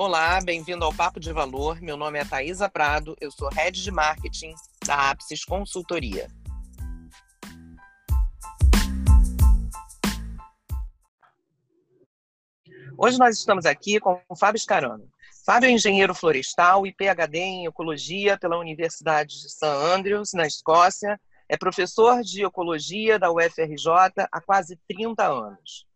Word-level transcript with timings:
Olá, 0.00 0.40
bem-vindo 0.40 0.84
ao 0.84 0.94
Papo 0.94 1.18
de 1.18 1.32
Valor. 1.32 1.82
Meu 1.82 1.96
nome 1.96 2.20
é 2.20 2.24
Thaisa 2.24 2.68
Prado, 2.68 3.16
eu 3.20 3.32
sou 3.32 3.48
Head 3.48 3.82
de 3.82 3.90
Marketing 3.90 4.54
da 4.86 5.10
Apsis 5.10 5.44
Consultoria. 5.44 6.28
Hoje 12.96 13.18
nós 13.18 13.36
estamos 13.36 13.66
aqui 13.66 13.98
com 13.98 14.22
o 14.28 14.36
Fábio 14.36 14.60
Scarano. 14.60 15.04
Fábio 15.44 15.68
é 15.68 15.72
engenheiro 15.72 16.14
florestal 16.14 16.86
e 16.86 16.94
PhD 16.94 17.38
em 17.40 17.66
Ecologia 17.66 18.38
pela 18.38 18.56
Universidade 18.56 19.34
de 19.34 19.50
St. 19.50 19.66
Andrews, 19.66 20.30
na 20.32 20.46
Escócia. 20.46 21.20
É 21.48 21.56
professor 21.56 22.22
de 22.22 22.44
Ecologia 22.44 23.18
da 23.18 23.32
UFRJ 23.32 24.28
há 24.30 24.40
quase 24.40 24.78
30 24.86 25.26
anos. 25.26 25.87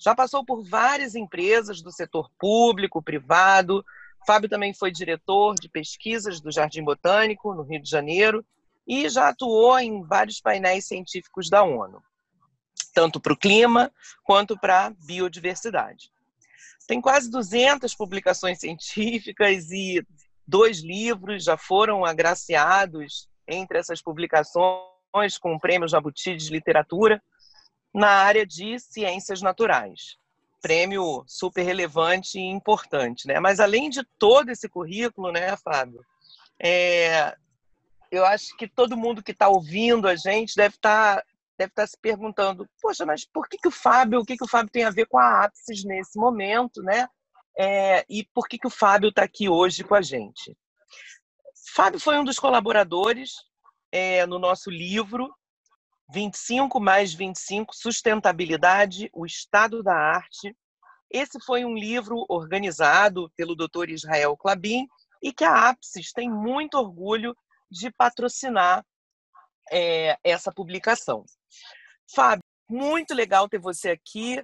Já 0.00 0.14
passou 0.14 0.42
por 0.42 0.62
várias 0.62 1.14
empresas 1.14 1.82
do 1.82 1.92
setor 1.92 2.30
público, 2.38 3.02
privado. 3.02 3.84
Fábio 4.26 4.48
também 4.48 4.72
foi 4.72 4.90
diretor 4.90 5.54
de 5.54 5.68
pesquisas 5.68 6.40
do 6.40 6.50
Jardim 6.50 6.82
Botânico, 6.82 7.54
no 7.54 7.62
Rio 7.62 7.82
de 7.82 7.90
Janeiro, 7.90 8.42
e 8.88 9.06
já 9.10 9.28
atuou 9.28 9.78
em 9.78 10.02
vários 10.02 10.40
painéis 10.40 10.86
científicos 10.86 11.50
da 11.50 11.62
ONU, 11.62 12.02
tanto 12.94 13.20
para 13.20 13.34
o 13.34 13.36
clima 13.36 13.92
quanto 14.24 14.58
para 14.58 14.86
a 14.86 14.90
biodiversidade. 14.90 16.10
Tem 16.86 16.98
quase 16.98 17.30
200 17.30 17.94
publicações 17.94 18.58
científicas 18.58 19.70
e 19.70 20.04
dois 20.46 20.80
livros 20.80 21.44
já 21.44 21.58
foram 21.58 22.06
agraciados 22.06 23.28
entre 23.46 23.78
essas 23.78 24.00
publicações 24.00 25.36
com 25.38 25.54
o 25.54 25.60
Prêmio 25.60 25.86
Jabuti 25.86 26.34
de 26.34 26.50
Literatura 26.50 27.22
na 27.92 28.08
área 28.08 28.46
de 28.46 28.78
ciências 28.78 29.42
naturais. 29.42 30.16
Prêmio 30.62 31.24
super 31.26 31.62
relevante 31.62 32.38
e 32.38 32.42
importante, 32.42 33.26
né? 33.26 33.40
Mas 33.40 33.60
além 33.60 33.88
de 33.88 34.04
todo 34.18 34.50
esse 34.50 34.68
currículo, 34.68 35.32
né, 35.32 35.56
Fábio? 35.56 36.04
É, 36.62 37.34
eu 38.10 38.24
acho 38.26 38.56
que 38.56 38.68
todo 38.68 38.96
mundo 38.96 39.22
que 39.22 39.32
está 39.32 39.48
ouvindo 39.48 40.06
a 40.06 40.16
gente 40.16 40.54
deve 40.54 40.74
estar 40.74 41.16
tá, 41.16 41.24
deve 41.58 41.72
tá 41.72 41.86
se 41.86 41.96
perguntando, 41.98 42.68
poxa, 42.80 43.06
mas 43.06 43.24
por 43.24 43.48
que, 43.48 43.56
que 43.56 43.68
o 43.68 43.72
Fábio, 43.72 44.20
o 44.20 44.24
que, 44.24 44.36
que 44.36 44.44
o 44.44 44.48
Fábio 44.48 44.70
tem 44.70 44.84
a 44.84 44.90
ver 44.90 45.06
com 45.06 45.18
a 45.18 45.44
Apsis 45.44 45.84
nesse 45.84 46.18
momento, 46.18 46.82
né? 46.82 47.08
É, 47.58 48.04
e 48.08 48.24
por 48.34 48.48
que, 48.48 48.58
que 48.58 48.66
o 48.66 48.70
Fábio 48.70 49.08
está 49.08 49.22
aqui 49.22 49.48
hoje 49.48 49.84
com 49.84 49.94
a 49.94 50.02
gente? 50.02 50.56
Fábio 51.74 52.00
foi 52.00 52.18
um 52.18 52.24
dos 52.24 52.38
colaboradores 52.38 53.32
é, 53.92 54.26
no 54.26 54.38
nosso 54.38 54.70
livro 54.70 55.32
25 56.12 56.80
mais 56.80 57.14
25, 57.14 57.74
Sustentabilidade, 57.74 59.08
o 59.12 59.24
Estado 59.24 59.82
da 59.82 59.94
Arte. 59.94 60.56
Esse 61.10 61.38
foi 61.44 61.64
um 61.64 61.74
livro 61.74 62.24
organizado 62.28 63.30
pelo 63.36 63.54
Dr. 63.54 63.90
Israel 63.90 64.36
Clabin 64.36 64.86
e 65.22 65.32
que 65.32 65.44
a 65.44 65.68
Apsis 65.68 66.12
tem 66.12 66.30
muito 66.30 66.74
orgulho 66.74 67.34
de 67.70 67.90
patrocinar 67.92 68.84
é, 69.70 70.16
essa 70.24 70.52
publicação. 70.52 71.24
Fábio, 72.12 72.42
muito 72.68 73.14
legal 73.14 73.48
ter 73.48 73.58
você 73.58 73.90
aqui. 73.90 74.42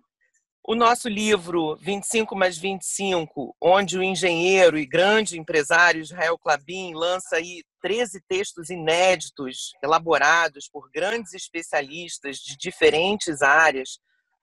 O 0.63 0.75
nosso 0.75 1.09
livro 1.09 1.77
25 1.77 2.35
mais 2.37 2.59
25, 2.59 3.57
onde 3.61 3.99
o 3.99 4.03
engenheiro 4.03 4.79
e 4.79 4.87
grande 4.87 5.39
empresário 5.39 6.01
Israel 6.01 6.39
Clabin 6.39 6.93
lança 6.95 7.37
aí 7.37 7.63
13 7.87 8.21
textos 8.27 8.69
inéditos 8.69 9.71
elaborados 9.81 10.69
por 10.69 10.91
grandes 10.91 11.33
especialistas 11.35 12.39
de 12.39 12.57
diferentes 12.57 13.43
áreas 13.43 14.01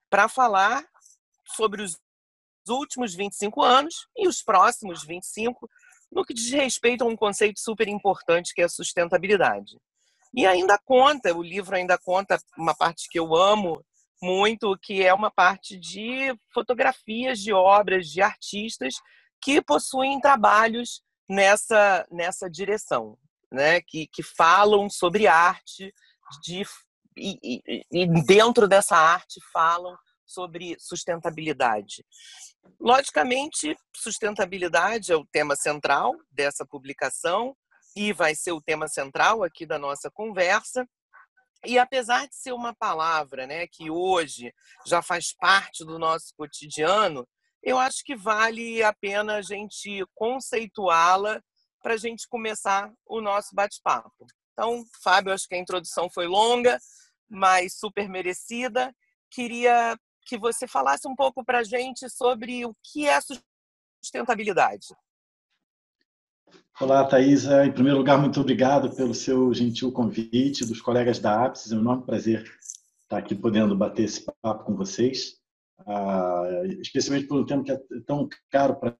para 0.08 0.30
falar 0.30 0.82
sobre 1.54 1.82
os 1.82 1.98
últimos 2.66 3.14
25 3.14 3.62
anos 3.62 4.08
e 4.16 4.26
os 4.26 4.42
próximos 4.42 5.04
25 5.04 5.68
no 6.10 6.24
que 6.24 6.32
diz 6.32 6.50
respeito 6.52 7.04
a 7.04 7.06
um 7.06 7.14
conceito 7.14 7.60
super 7.60 7.86
importante 7.86 8.54
que 8.54 8.62
é 8.62 8.64
a 8.64 8.68
sustentabilidade. 8.68 9.76
E 10.32 10.46
ainda 10.46 10.78
conta, 10.82 11.36
o 11.36 11.42
livro 11.42 11.76
ainda 11.76 11.98
conta 11.98 12.38
uma 12.56 12.74
parte 12.74 13.10
que 13.10 13.18
eu 13.18 13.36
amo 13.36 13.84
muito, 14.22 14.74
que 14.82 15.04
é 15.04 15.12
uma 15.12 15.30
parte 15.30 15.78
de 15.78 16.34
fotografias 16.50 17.40
de 17.40 17.52
obras 17.52 18.08
de 18.08 18.22
artistas 18.22 18.94
que 19.38 19.60
possuem 19.60 20.18
trabalhos 20.18 21.02
nessa, 21.28 22.06
nessa 22.10 22.48
direção, 22.48 23.18
né? 23.54 23.80
que, 23.80 24.06
que 24.12 24.22
falam 24.22 24.90
sobre 24.90 25.26
arte 25.26 25.92
de, 26.42 26.62
e, 27.16 27.38
e, 27.42 27.84
e 27.92 28.24
dentro 28.24 28.68
dessa 28.68 28.96
arte 28.96 29.40
falam 29.52 29.96
sobre 30.26 30.76
sustentabilidade. 30.78 32.04
Logicamente, 32.80 33.76
sustentabilidade 33.94 35.12
é 35.12 35.16
o 35.16 35.26
tema 35.26 35.54
central 35.54 36.14
dessa 36.30 36.66
publicação 36.66 37.56
e 37.96 38.12
vai 38.12 38.34
ser 38.34 38.52
o 38.52 38.60
tema 38.60 38.88
central 38.88 39.42
aqui 39.42 39.64
da 39.64 39.78
nossa 39.78 40.10
conversa. 40.10 40.86
E 41.64 41.78
apesar 41.78 42.26
de 42.26 42.34
ser 42.34 42.52
uma 42.52 42.74
palavra 42.74 43.46
né, 43.46 43.66
que 43.66 43.90
hoje 43.90 44.52
já 44.86 45.00
faz 45.00 45.34
parte 45.34 45.84
do 45.84 45.98
nosso 45.98 46.34
cotidiano, 46.36 47.26
eu 47.62 47.78
acho 47.78 48.02
que 48.04 48.14
vale 48.14 48.82
a 48.82 48.92
pena 48.92 49.36
a 49.36 49.42
gente 49.42 50.04
conceituá-la 50.14 51.40
para 51.84 51.94
a 51.94 51.98
gente 51.98 52.26
começar 52.26 52.90
o 53.06 53.20
nosso 53.20 53.54
bate-papo. 53.54 54.26
Então, 54.54 54.82
Fábio, 55.02 55.34
acho 55.34 55.46
que 55.46 55.54
a 55.54 55.58
introdução 55.58 56.08
foi 56.08 56.26
longa, 56.26 56.80
mas 57.28 57.74
super 57.74 58.08
merecida. 58.08 58.90
Queria 59.30 59.94
que 60.24 60.38
você 60.38 60.66
falasse 60.66 61.06
um 61.06 61.14
pouco 61.14 61.44
para 61.44 61.58
a 61.58 61.62
gente 61.62 62.08
sobre 62.08 62.64
o 62.64 62.74
que 62.82 63.06
é 63.06 63.18
sustentabilidade. 64.02 64.86
Olá, 66.80 67.04
Thaisa. 67.04 67.66
Em 67.66 67.72
primeiro 67.72 67.98
lugar, 67.98 68.18
muito 68.18 68.40
obrigado 68.40 68.96
pelo 68.96 69.12
seu 69.12 69.52
gentil 69.52 69.92
convite 69.92 70.64
dos 70.64 70.80
colegas 70.80 71.18
da 71.18 71.44
APS. 71.44 71.70
É 71.70 71.76
um 71.76 71.80
enorme 71.80 72.06
prazer 72.06 72.50
estar 73.02 73.18
aqui 73.18 73.34
podendo 73.34 73.76
bater 73.76 74.04
esse 74.04 74.24
papo 74.40 74.64
com 74.64 74.74
vocês, 74.74 75.38
ah, 75.86 76.62
especialmente 76.80 77.26
por 77.26 77.38
um 77.38 77.44
tema 77.44 77.62
que 77.62 77.72
é 77.72 77.80
tão 78.06 78.26
caro 78.50 78.76
para 78.76 78.96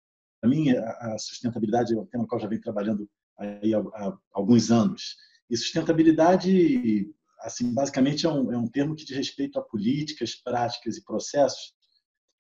mim. 0.49 0.71
A 0.71 1.17
sustentabilidade 1.19 1.95
é 1.95 1.99
um 1.99 2.07
tema 2.07 2.25
o 2.25 2.27
qual 2.27 2.41
já 2.41 2.49
venho 2.49 2.61
trabalhando 2.61 3.09
há 3.39 4.17
alguns 4.33 4.71
anos. 4.71 5.17
E 5.51 5.57
sustentabilidade, 5.57 7.13
assim, 7.41 7.73
basicamente 7.73 8.27
é 8.27 8.29
um, 8.29 8.53
é 8.53 8.59
um 8.59 8.67
termo 8.67 8.95
que 8.95 9.05
diz 9.05 9.17
respeito 9.17 9.59
a 9.59 9.63
políticas, 9.63 10.35
práticas 10.35 10.97
e 10.97 11.05
processos 11.05 11.75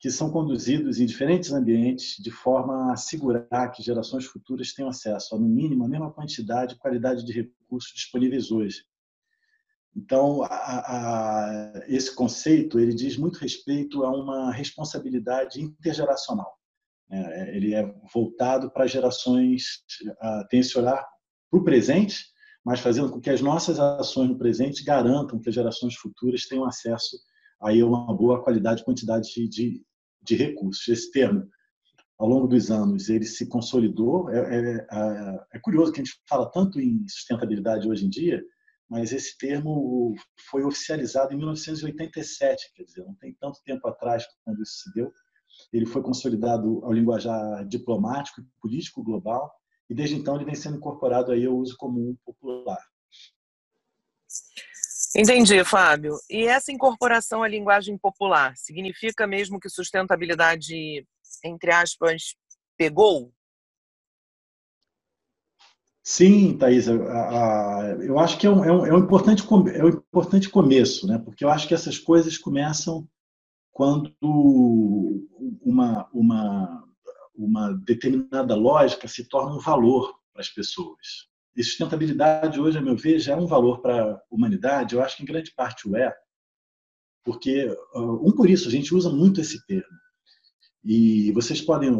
que 0.04 0.10
são 0.10 0.30
conduzidos 0.30 1.00
em 1.00 1.06
diferentes 1.06 1.50
ambientes 1.52 2.22
de 2.22 2.30
forma 2.30 2.90
a 2.90 2.92
assegurar 2.92 3.70
que 3.72 3.82
gerações 3.82 4.26
futuras 4.26 4.74
tenham 4.74 4.90
acesso 4.90 5.34
a, 5.34 5.38
no 5.38 5.48
mínimo, 5.48 5.84
a 5.84 5.88
mesma 5.88 6.12
quantidade 6.12 6.74
e 6.74 6.78
qualidade 6.78 7.24
de 7.24 7.32
recursos 7.32 7.92
disponíveis 7.94 8.50
hoje. 8.50 8.84
Então, 9.96 10.42
a, 10.42 10.48
a, 10.48 11.84
esse 11.86 12.14
conceito 12.14 12.78
ele 12.78 12.92
diz 12.92 13.16
muito 13.16 13.38
respeito 13.38 14.04
a 14.04 14.10
uma 14.10 14.52
responsabilidade 14.52 15.62
intergeracional. 15.62 16.58
É, 17.10 17.56
ele 17.56 17.74
é 17.74 17.84
voltado 18.12 18.70
para 18.70 18.86
gerações, 18.86 19.82
tem 20.50 20.60
esse 20.60 20.78
olhar 20.78 21.04
para 21.50 21.60
o 21.60 21.64
presente, 21.64 22.24
mas 22.64 22.80
fazendo 22.80 23.10
com 23.10 23.20
que 23.20 23.30
as 23.30 23.40
nossas 23.40 23.78
ações 23.78 24.30
no 24.30 24.38
presente 24.38 24.82
garantam 24.82 25.38
que 25.38 25.48
as 25.48 25.54
gerações 25.54 25.94
futuras 25.94 26.46
tenham 26.46 26.64
acesso 26.64 27.16
aí 27.60 27.80
a 27.80 27.86
uma 27.86 28.14
boa 28.16 28.42
qualidade 28.42 28.80
e 28.80 28.84
quantidade 28.84 29.28
de, 29.48 29.82
de 30.22 30.36
recursos. 30.36 30.86
Esse 30.88 31.10
termo, 31.10 31.46
ao 32.18 32.26
longo 32.26 32.46
dos 32.46 32.70
anos, 32.70 33.08
ele 33.08 33.26
se 33.26 33.46
consolidou. 33.48 34.30
É, 34.30 34.86
é, 34.90 35.46
é 35.54 35.58
curioso 35.60 35.92
que 35.92 36.00
a 36.00 36.04
gente 36.04 36.18
fala 36.28 36.50
tanto 36.50 36.80
em 36.80 37.06
sustentabilidade 37.06 37.88
hoje 37.88 38.06
em 38.06 38.10
dia, 38.10 38.42
mas 38.88 39.12
esse 39.12 39.36
termo 39.36 40.14
foi 40.50 40.62
oficializado 40.64 41.32
em 41.32 41.36
1987, 41.36 42.72
quer 42.74 42.84
dizer, 42.84 43.04
não 43.04 43.14
tem 43.14 43.34
tanto 43.40 43.62
tempo 43.64 43.86
atrás 43.88 44.24
quando 44.44 44.62
isso 44.62 44.82
se 44.82 44.94
deu. 44.94 45.12
Ele 45.74 45.86
foi 45.86 46.02
consolidado 46.02 46.84
ao 46.84 46.92
linguajar 46.92 47.66
diplomático 47.66 48.40
e 48.40 48.44
político 48.60 49.02
global, 49.02 49.52
e 49.90 49.94
desde 49.94 50.14
então 50.14 50.36
ele 50.36 50.44
vem 50.44 50.54
sendo 50.54 50.76
incorporado 50.76 51.32
aí 51.32 51.44
ao 51.44 51.56
uso 51.56 51.76
comum 51.76 52.16
popular. 52.24 52.78
Entendi, 55.16 55.64
Fábio. 55.64 56.14
E 56.30 56.44
essa 56.44 56.70
incorporação 56.70 57.42
à 57.42 57.48
linguagem 57.48 57.98
popular 57.98 58.56
significa 58.56 59.26
mesmo 59.26 59.58
que 59.58 59.68
sustentabilidade, 59.68 61.04
entre 61.44 61.72
aspas, 61.72 62.36
pegou? 62.76 63.32
Sim, 66.04 66.56
Thaisa, 66.56 66.92
eu 68.02 68.18
acho 68.18 68.38
que 68.38 68.46
é 68.46 68.50
um, 68.50 68.64
é 68.64 68.70
um, 68.70 68.86
é 68.86 68.92
um, 68.92 68.98
importante, 68.98 69.42
é 69.74 69.84
um 69.84 69.88
importante 69.88 70.48
começo, 70.50 71.06
né? 71.06 71.18
porque 71.18 71.44
eu 71.44 71.48
acho 71.48 71.66
que 71.66 71.74
essas 71.74 71.98
coisas 71.98 72.38
começam 72.38 73.08
quando 73.74 74.14
uma, 75.60 76.08
uma, 76.12 76.84
uma 77.34 77.72
determinada 77.84 78.54
lógica 78.54 79.08
se 79.08 79.28
torna 79.28 79.56
um 79.56 79.58
valor 79.58 80.14
para 80.32 80.40
as 80.40 80.48
pessoas. 80.48 81.28
E 81.56 81.62
sustentabilidade 81.62 82.60
hoje, 82.60 82.78
a 82.78 82.80
meu 82.80 82.96
ver, 82.96 83.18
já 83.18 83.32
é 83.32 83.36
um 83.36 83.46
valor 83.46 83.82
para 83.82 84.12
a 84.12 84.20
humanidade. 84.30 84.94
Eu 84.94 85.02
acho 85.02 85.16
que 85.16 85.24
em 85.24 85.26
grande 85.26 85.52
parte 85.52 85.88
o 85.88 85.96
é, 85.96 86.14
porque, 87.24 87.66
um 87.94 88.30
por 88.30 88.48
isso, 88.48 88.68
a 88.68 88.70
gente 88.70 88.94
usa 88.94 89.10
muito 89.10 89.40
esse 89.40 89.64
termo. 89.66 89.98
E 90.84 91.32
vocês 91.32 91.60
podem 91.60 91.90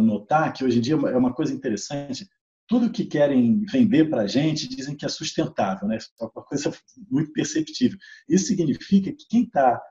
notar 0.00 0.52
que 0.52 0.64
hoje 0.64 0.78
em 0.78 0.80
dia 0.80 0.94
é 0.94 1.16
uma 1.16 1.34
coisa 1.34 1.52
interessante. 1.52 2.26
Tudo 2.68 2.90
que 2.90 3.04
querem 3.04 3.66
vender 3.66 4.08
para 4.08 4.22
a 4.22 4.26
gente 4.26 4.68
dizem 4.68 4.96
que 4.96 5.04
é 5.04 5.08
sustentável, 5.08 5.88
né? 5.88 5.98
É 5.98 6.24
uma 6.24 6.44
coisa 6.44 6.72
muito 7.10 7.32
perceptível. 7.32 7.98
Isso 8.28 8.46
significa 8.46 9.12
que 9.12 9.26
quem 9.28 9.42
está 9.42 9.82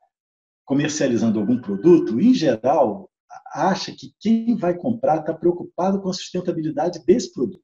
comercializando 0.66 1.40
algum 1.40 1.60
produto, 1.60 2.20
em 2.20 2.34
geral, 2.34 3.10
acha 3.54 3.92
que 3.92 4.14
quem 4.20 4.56
vai 4.56 4.76
comprar 4.76 5.20
está 5.20 5.34
preocupado 5.34 6.02
com 6.02 6.10
a 6.10 6.14
sustentabilidade 6.14 7.04
desse 7.06 7.32
produto. 7.34 7.64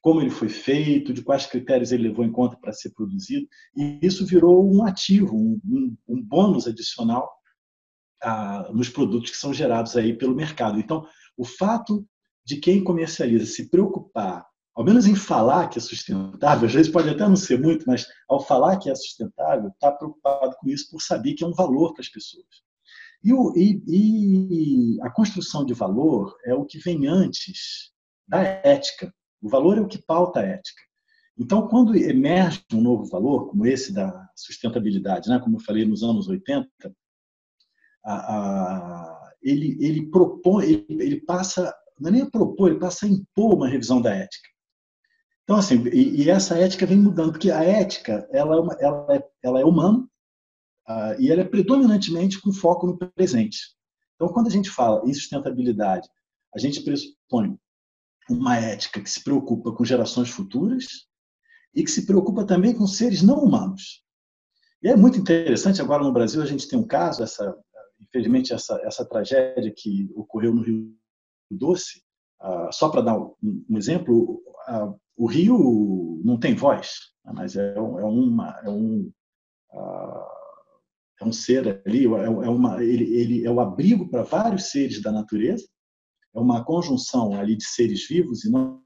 Como 0.00 0.20
ele 0.20 0.30
foi 0.30 0.48
feito, 0.48 1.12
de 1.12 1.22
quais 1.22 1.46
critérios 1.46 1.90
ele 1.90 2.08
levou 2.08 2.24
em 2.24 2.30
conta 2.32 2.56
para 2.56 2.72
ser 2.72 2.90
produzido. 2.90 3.46
E 3.76 3.98
isso 4.00 4.24
virou 4.24 4.64
um 4.64 4.84
ativo, 4.84 5.34
um, 5.34 5.60
um, 5.64 5.96
um 6.08 6.22
bônus 6.22 6.66
adicional 6.66 7.28
ah, 8.22 8.70
nos 8.72 8.88
produtos 8.88 9.30
que 9.30 9.36
são 9.36 9.52
gerados 9.52 9.96
aí 9.96 10.16
pelo 10.16 10.34
mercado. 10.34 10.78
Então, 10.78 11.06
o 11.36 11.44
fato 11.44 12.06
de 12.44 12.56
quem 12.56 12.82
comercializa 12.82 13.46
se 13.46 13.68
preocupar, 13.68 14.46
ao 14.78 14.84
menos 14.84 15.08
em 15.08 15.16
falar 15.16 15.66
que 15.66 15.76
é 15.76 15.82
sustentável, 15.82 16.68
às 16.68 16.72
vezes 16.72 16.92
pode 16.92 17.08
até 17.10 17.26
não 17.26 17.34
ser 17.34 17.60
muito, 17.60 17.84
mas 17.84 18.06
ao 18.28 18.38
falar 18.38 18.76
que 18.76 18.88
é 18.88 18.94
sustentável, 18.94 19.70
está 19.70 19.90
preocupado 19.90 20.54
com 20.60 20.68
isso 20.68 20.88
por 20.88 21.02
saber 21.02 21.34
que 21.34 21.42
é 21.42 21.46
um 21.48 21.52
valor 21.52 21.94
para 21.94 22.02
as 22.02 22.08
pessoas. 22.08 22.46
E, 23.24 23.32
o, 23.32 23.52
e, 23.56 23.82
e 23.88 25.02
a 25.02 25.10
construção 25.10 25.66
de 25.66 25.74
valor 25.74 26.32
é 26.44 26.54
o 26.54 26.64
que 26.64 26.78
vem 26.78 27.08
antes 27.08 27.90
da 28.28 28.40
ética. 28.40 29.12
O 29.42 29.48
valor 29.48 29.78
é 29.78 29.80
o 29.80 29.88
que 29.88 30.00
pauta 30.00 30.38
a 30.38 30.44
ética. 30.44 30.80
Então, 31.36 31.66
quando 31.66 31.96
emerge 31.96 32.64
um 32.72 32.80
novo 32.80 33.04
valor, 33.06 33.48
como 33.48 33.66
esse 33.66 33.92
da 33.92 34.30
sustentabilidade, 34.36 35.28
né, 35.28 35.40
como 35.40 35.56
eu 35.56 35.60
falei 35.60 35.84
nos 35.84 36.04
anos 36.04 36.28
80, 36.28 36.68
a, 38.04 38.14
a, 38.14 39.32
ele, 39.42 39.76
ele 39.80 40.08
propõe, 40.08 40.66
ele, 40.66 40.86
ele, 40.88 41.20
passa, 41.22 41.74
não 41.98 42.10
é 42.10 42.12
nem 42.12 42.22
a 42.22 42.30
propor, 42.30 42.70
ele 42.70 42.78
passa 42.78 43.06
a 43.06 43.08
impor 43.08 43.54
uma 43.54 43.66
revisão 43.66 44.00
da 44.00 44.14
ética. 44.14 44.48
Então, 45.48 45.56
assim, 45.56 45.82
e, 45.88 46.24
e 46.24 46.28
essa 46.28 46.58
ética 46.58 46.84
vem 46.84 46.98
mudando, 46.98 47.32
porque 47.32 47.50
a 47.50 47.64
ética 47.64 48.28
ela 48.30 48.54
é, 48.54 48.60
uma, 48.60 48.74
ela 48.74 49.14
é, 49.14 49.28
ela 49.42 49.60
é 49.60 49.64
humana 49.64 50.06
uh, 50.86 51.18
e 51.18 51.32
ela 51.32 51.40
é 51.40 51.44
predominantemente 51.44 52.38
com 52.38 52.52
foco 52.52 52.86
no 52.86 52.98
presente. 52.98 53.58
Então, 54.14 54.28
quando 54.28 54.48
a 54.48 54.50
gente 54.50 54.68
fala 54.68 55.08
em 55.08 55.14
sustentabilidade, 55.14 56.06
a 56.54 56.58
gente 56.58 56.82
pressupõe 56.82 57.58
uma 58.28 58.58
ética 58.58 59.00
que 59.00 59.08
se 59.08 59.24
preocupa 59.24 59.72
com 59.72 59.86
gerações 59.86 60.28
futuras 60.28 60.84
e 61.74 61.82
que 61.82 61.90
se 61.90 62.04
preocupa 62.04 62.44
também 62.44 62.74
com 62.74 62.86
seres 62.86 63.22
não 63.22 63.38
humanos. 63.38 64.04
E 64.82 64.88
é 64.88 64.96
muito 64.96 65.18
interessante, 65.18 65.80
agora 65.80 66.04
no 66.04 66.12
Brasil 66.12 66.42
a 66.42 66.46
gente 66.46 66.68
tem 66.68 66.78
um 66.78 66.86
caso, 66.86 67.22
essa 67.22 67.56
infelizmente, 67.98 68.52
essa, 68.52 68.78
essa 68.84 69.02
tragédia 69.02 69.72
que 69.74 70.10
ocorreu 70.14 70.54
no 70.54 70.62
Rio 70.62 70.94
Doce, 71.50 72.02
uh, 72.42 72.70
só 72.70 72.90
para 72.90 73.00
dar 73.00 73.18
um, 73.18 73.34
um 73.42 73.78
exemplo, 73.78 74.42
uh, 74.68 75.00
o 75.18 75.26
Rio 75.26 76.20
não 76.24 76.38
tem 76.38 76.54
voz, 76.54 77.12
né, 77.24 77.32
mas 77.34 77.56
é, 77.56 77.74
é, 77.74 77.80
uma, 77.80 78.60
é 78.64 78.70
um 78.70 79.12
uh, 79.72 80.38
é 81.20 81.24
um 81.24 81.32
ser 81.32 81.82
ali, 81.84 82.06
é, 82.06 82.24
é 82.24 82.48
uma, 82.48 82.82
ele, 82.82 83.12
ele 83.14 83.44
é 83.44 83.50
o 83.50 83.60
abrigo 83.60 84.08
para 84.08 84.22
vários 84.22 84.70
seres 84.70 85.02
da 85.02 85.10
natureza, 85.10 85.66
é 86.34 86.38
uma 86.38 86.64
conjunção 86.64 87.34
ali 87.34 87.56
de 87.56 87.64
seres 87.64 88.06
vivos 88.06 88.44
e 88.44 88.50
não, 88.50 88.80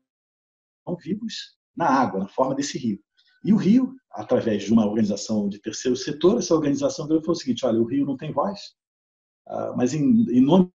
não 0.86 0.96
vivos 0.96 1.58
na 1.76 1.86
água, 1.86 2.20
na 2.20 2.28
forma 2.28 2.54
desse 2.54 2.78
rio. 2.78 2.98
E 3.44 3.52
o 3.52 3.56
Rio, 3.56 3.94
através 4.10 4.62
de 4.62 4.72
uma 4.72 4.86
organização 4.86 5.48
de 5.48 5.60
terceiro 5.60 5.96
setor, 5.96 6.38
essa 6.38 6.54
organização 6.54 7.06
falou 7.06 7.22
o 7.26 7.34
seguinte: 7.34 7.66
olha, 7.66 7.80
o 7.80 7.84
Rio 7.84 8.06
não 8.06 8.16
tem 8.16 8.32
voz, 8.32 8.58
ah, 9.48 9.74
mas 9.76 9.92
em 9.92 10.40
nome 10.40 10.72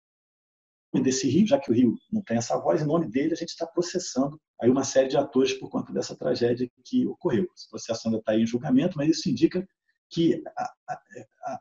desse 1.02 1.28
rio, 1.28 1.46
já 1.46 1.58
que 1.58 1.70
o 1.70 1.74
rio 1.74 1.96
não 2.12 2.22
tem 2.22 2.36
essa 2.36 2.58
voz, 2.58 2.82
em 2.82 2.86
nome 2.86 3.08
dele 3.08 3.32
a 3.32 3.36
gente 3.36 3.50
está 3.50 3.66
processando 3.66 4.40
aí 4.60 4.70
uma 4.70 4.84
série 4.84 5.08
de 5.08 5.16
atores 5.16 5.52
por 5.52 5.68
conta 5.68 5.92
dessa 5.92 6.16
tragédia 6.16 6.70
que 6.84 7.06
ocorreu. 7.06 7.46
Esse 7.56 7.68
processo 7.68 8.06
ainda 8.06 8.18
está 8.18 8.36
em 8.36 8.46
julgamento, 8.46 8.96
mas 8.96 9.08
isso 9.10 9.28
indica 9.28 9.66
que 10.10 10.42
a, 10.56 10.72
a, 10.88 11.00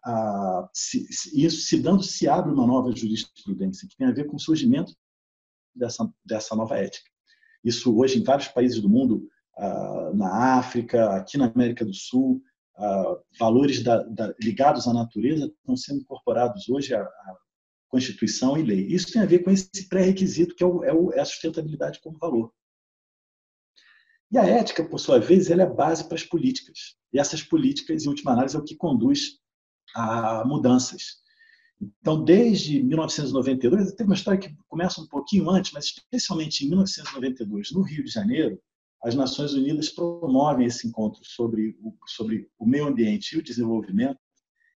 a, 0.06 0.70
se, 0.74 1.06
se, 1.12 1.44
isso 1.44 1.62
se 1.62 1.82
dando 1.82 2.04
se 2.04 2.28
abre 2.28 2.52
uma 2.52 2.68
nova 2.68 2.92
jurisprudência 2.96 3.88
que 3.88 3.96
tem 3.98 4.08
a 4.08 4.14
ver 4.14 4.26
com 4.26 4.36
o 4.36 4.40
surgimento 4.40 4.94
dessa, 5.76 6.08
dessa 6.24 6.56
nova 6.56 6.78
ética. 6.78 7.10
Isso 7.64 7.98
hoje 7.98 8.20
em 8.20 8.24
vários 8.24 8.50
países 8.50 8.82
do 8.82 8.90
mundo, 8.90 9.28
ah, 9.58 10.12
na 10.14 10.58
África, 10.58 11.16
aqui 11.16 11.38
na 11.38 11.48
América 11.48 11.86
do 11.86 11.94
Sul, 11.94 12.42
uh, 12.78 13.20
valores 13.40 13.84
da, 13.84 14.04
da, 14.04 14.34
ligados 14.42 14.88
à 14.88 14.94
natureza 14.94 15.46
estão 15.46 15.76
sendo 15.76 16.02
incorporados 16.02 16.68
hoje 16.70 16.94
à, 16.94 17.02
Constituição 17.94 18.58
e 18.58 18.64
lei. 18.64 18.88
Isso 18.88 19.12
tem 19.12 19.22
a 19.22 19.26
ver 19.28 19.44
com 19.44 19.52
esse 19.52 19.88
pré-requisito 19.88 20.56
que 20.56 20.64
é, 20.64 20.68
é, 20.68 20.92
o, 20.92 21.14
é, 21.14 21.20
a 21.20 21.26
sustentabilidade 21.26 22.02
como 22.02 22.18
valor. 22.18 22.52
E 24.32 24.38
a 24.40 24.44
ética, 24.48 24.84
por 24.84 25.00
sua 25.00 25.20
vez, 25.20 25.52
ela 25.52 25.62
é 25.62 25.66
a 25.68 25.70
base 25.70 26.04
para 26.06 26.16
as 26.16 26.24
políticas. 26.24 26.96
E 27.14 27.20
essas 27.20 27.44
políticas, 27.44 28.04
em 28.04 28.10
última 28.10 28.32
análise, 28.32 28.56
é 28.56 28.60
o 28.60 28.64
que 28.64 28.76
conduz 28.76 29.38
a 29.96 30.44
mudanças. 30.44 31.22
Então, 31.80 32.24
desde 32.24 32.82
1992, 32.82 33.94
tem 33.94 34.08
uma 34.08 34.16
história 34.16 34.40
que 34.40 34.58
começa 34.68 35.00
um 35.00 35.06
pouquinho 35.06 35.48
antes, 35.52 35.72
mas 35.72 35.86
especialmente 35.86 36.66
em 36.66 36.70
1992, 36.70 37.74
no 37.74 37.84
Rio 37.84 38.04
de 38.04 38.10
Janeiro, 38.10 38.60
as 39.04 39.14
Nações 39.14 39.54
Unidas 39.54 39.90
promovem 39.90 40.66
esse 40.66 40.88
encontro 40.88 41.24
sobre 41.24 41.78
o, 41.80 41.94
sobre 42.08 42.50
o 42.58 42.66
meio 42.66 42.88
ambiente 42.88 43.34
e 43.34 43.38
o 43.38 43.44
desenvolvimento, 43.44 44.18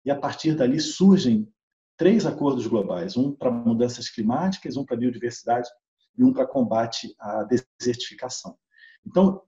e 0.05 0.11
a 0.11 0.15
partir 0.15 0.53
dali 0.53 0.79
surgem 0.79 1.51
três 1.97 2.25
acordos 2.25 2.67
globais: 2.67 3.17
um 3.17 3.31
para 3.31 3.51
mudanças 3.51 4.09
climáticas, 4.09 4.77
um 4.77 4.85
para 4.85 4.95
biodiversidade 4.95 5.69
e 6.17 6.23
um 6.23 6.31
para 6.31 6.47
combate 6.47 7.13
à 7.19 7.43
desertificação. 7.43 8.55
Então, 9.05 9.41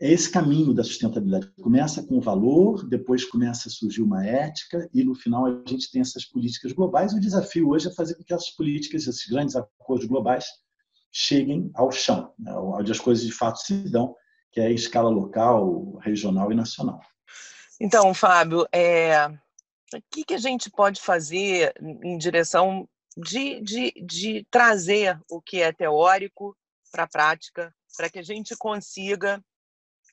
é 0.00 0.10
esse 0.10 0.30
caminho 0.30 0.72
da 0.72 0.82
sustentabilidade. 0.82 1.52
Começa 1.60 2.02
com 2.02 2.16
o 2.16 2.20
valor, 2.22 2.88
depois 2.88 3.24
começa 3.24 3.68
a 3.68 3.70
surgir 3.70 4.00
uma 4.00 4.24
ética 4.24 4.88
e 4.94 5.04
no 5.04 5.14
final 5.14 5.44
a 5.44 5.62
gente 5.66 5.90
tem 5.90 6.00
essas 6.00 6.24
políticas 6.24 6.72
globais. 6.72 7.12
O 7.12 7.20
desafio 7.20 7.68
hoje 7.68 7.88
é 7.88 7.92
fazer 7.92 8.14
com 8.14 8.24
que 8.24 8.32
essas 8.32 8.50
políticas, 8.50 9.06
esses 9.06 9.26
grandes 9.26 9.54
acordos 9.54 10.06
globais, 10.06 10.46
cheguem 11.12 11.70
ao 11.74 11.92
chão, 11.92 12.32
né, 12.38 12.52
onde 12.54 12.90
as 12.90 12.98
coisas 12.98 13.26
de 13.26 13.32
fato 13.32 13.58
se 13.58 13.90
dão, 13.90 14.14
que 14.52 14.60
é 14.60 14.70
em 14.70 14.74
escala 14.74 15.10
local, 15.10 15.96
regional 15.98 16.50
e 16.50 16.54
nacional. 16.54 17.00
Então, 17.78 18.14
Fábio, 18.14 18.66
é... 18.72 19.30
o 19.94 20.02
que, 20.10 20.24
que 20.24 20.34
a 20.34 20.38
gente 20.38 20.70
pode 20.70 21.00
fazer 21.00 21.74
em 21.80 22.16
direção 22.16 22.88
de, 23.16 23.60
de, 23.60 23.92
de 24.04 24.46
trazer 24.50 25.20
o 25.28 25.40
que 25.40 25.60
é 25.60 25.72
teórico 25.72 26.56
para 26.92 27.04
a 27.04 27.08
prática, 27.08 27.74
para 27.96 28.08
que 28.08 28.18
a 28.18 28.22
gente 28.22 28.56
consiga 28.56 29.42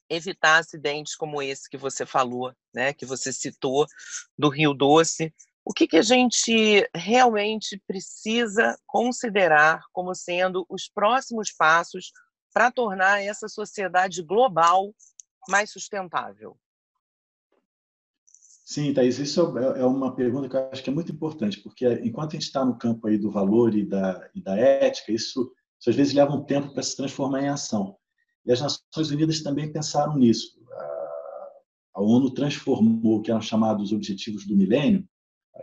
evitar 0.10 0.60
acidentes 0.60 1.16
como 1.16 1.42
esse 1.42 1.70
que 1.70 1.78
você 1.78 2.06
falou, 2.06 2.54
né, 2.74 2.94
que 2.94 3.06
você 3.06 3.32
citou, 3.34 3.86
do 4.38 4.50
Rio 4.50 4.74
Doce, 4.74 5.34
o 5.66 5.74
que, 5.74 5.86
que 5.86 5.98
a 5.98 6.02
gente 6.02 6.90
realmente 6.96 7.82
precisa 7.86 8.78
considerar 8.86 9.82
como 9.92 10.16
sendo 10.16 10.66
os 10.70 10.88
próximos 10.88 11.52
passos 11.52 12.14
para 12.54 12.72
tornar 12.72 13.22
essa 13.22 13.50
sociedade 13.50 14.24
global 14.24 14.96
mais 15.50 15.70
sustentável? 15.70 16.58
Sim, 18.70 18.94
Thaís, 18.94 19.18
isso 19.18 19.58
é, 19.58 19.80
é 19.80 19.86
uma 19.86 20.14
pergunta 20.14 20.50
que 20.50 20.58
eu 20.58 20.70
acho 20.70 20.84
que 20.84 20.90
é 20.90 20.94
muito 20.94 21.10
importante, 21.10 21.62
porque 21.62 21.88
enquanto 22.04 22.32
a 22.32 22.34
gente 22.34 22.48
está 22.48 22.66
no 22.66 22.78
campo 22.78 23.08
aí 23.08 23.18
do 23.18 23.32
valor 23.32 23.74
e 23.74 23.86
da, 23.86 24.30
e 24.36 24.42
da 24.42 24.58
ética, 24.58 25.14
isso, 25.14 25.50
isso 25.80 25.90
às 25.90 25.96
vezes 25.96 26.14
leva 26.14 26.36
um 26.36 26.44
tempo 26.44 26.74
para 26.74 26.84
se 26.84 26.94
transformar 26.98 27.42
em 27.42 27.48
ação. 27.48 27.96
E 28.46 28.52
as 28.52 28.60
Nações 28.60 29.10
Unidas 29.10 29.42
também 29.42 29.72
pensaram 29.72 30.18
nisso. 30.18 30.60
A 31.96 32.02
ONU 32.02 32.30
transformou 32.34 33.20
o 33.20 33.22
que 33.22 33.32
eram 33.32 33.40
chamados 33.40 33.94
Objetivos 33.94 34.46
do 34.46 34.58
Milênio, 34.58 35.08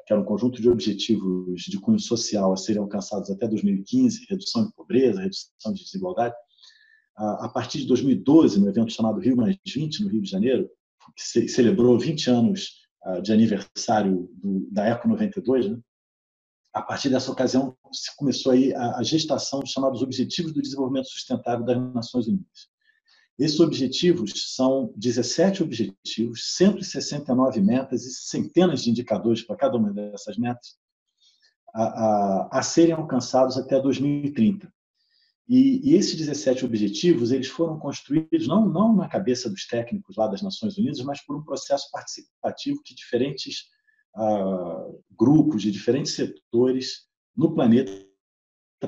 que 0.07 0.13
era 0.15 0.23
um 0.23 0.25
conjunto 0.25 0.63
de 0.63 0.71
objetivos 0.71 1.61
de 1.61 1.79
cunho 1.79 2.01
social 2.01 2.55
a 2.55 2.57
serem 2.57 2.81
alcançados 2.81 3.31
até 3.31 3.47
2015, 3.47 4.25
redução 4.31 4.65
de 4.65 4.73
pobreza, 4.73 5.21
redução 5.21 5.75
de 5.75 5.85
desigualdade. 5.85 6.35
A 7.19 7.51
partir 7.51 7.81
de 7.81 7.87
2012, 7.87 8.59
no 8.59 8.67
evento 8.67 8.95
chamado 8.95 9.21
Rio 9.21 9.37
Mais 9.37 9.59
20, 9.63 10.03
no 10.03 10.09
Rio 10.09 10.23
de 10.23 10.31
Janeiro, 10.31 10.71
que 11.15 11.49
celebrou 11.49 11.99
20 11.99 12.31
anos 12.31 12.83
de 13.23 13.33
aniversário 13.33 14.29
do, 14.35 14.69
da 14.71 14.87
Eco 14.87 15.09
92, 15.09 15.71
né? 15.71 15.79
a 16.75 16.83
partir 16.83 17.09
dessa 17.09 17.31
ocasião 17.31 17.77
se 17.93 18.15
começou 18.17 18.51
aí 18.51 18.75
a, 18.75 19.03
gestação 19.03 19.61
dos 19.61 19.71
chamados 19.71 20.03
Objetivos 20.03 20.53
do 20.53 20.61
Desenvolvimento 20.61 21.09
Sustentável 21.09 21.65
das 21.65 21.79
Nações 21.95 22.27
Unidas. 22.27 22.69
Esses 23.39 23.61
objetivos 23.61 24.55
são 24.55 24.93
17 24.97 25.63
objetivos, 25.63 26.55
169 26.57 27.61
metas 27.61 28.05
e 28.05 28.13
centenas 28.13 28.83
de 28.83 28.91
indicadores 28.91 29.43
para 29.43 29.57
cada 29.57 29.77
uma 29.77 29.93
dessas 29.93 30.37
metas 30.37 30.77
a, 31.73 31.83
a, 31.83 32.59
a 32.59 32.63
serem 32.63 32.95
alcançados 32.95 33.57
até 33.57 33.81
2030. 33.81 34.73
E, 35.49 35.91
e, 35.91 35.95
esses 35.95 36.17
17 36.17 36.65
objetivos 36.65 37.31
eles 37.31 37.49
foram 37.49 37.79
construídos 37.79 38.47
não, 38.47 38.67
não 38.67 38.97
na 38.97 39.09
cabeça 39.09 39.51
dos 39.51 39.67
técnicos 39.67 40.17
lá 40.17 40.27
das 40.27 40.41
Nações 40.41 40.79
Unidas, 40.79 41.03
mas 41.03 41.25
por 41.25 41.37
um 41.37 41.45
processo 41.45 41.91
participativo 41.93 42.81
que 42.83 42.95
diferentes 42.95 43.65
uh, 44.17 44.99
grupos 45.11 45.61
de 45.63 45.71
diferentes 45.71 46.13
setores 46.13 47.07
no 47.37 47.55
planeta 47.55 48.05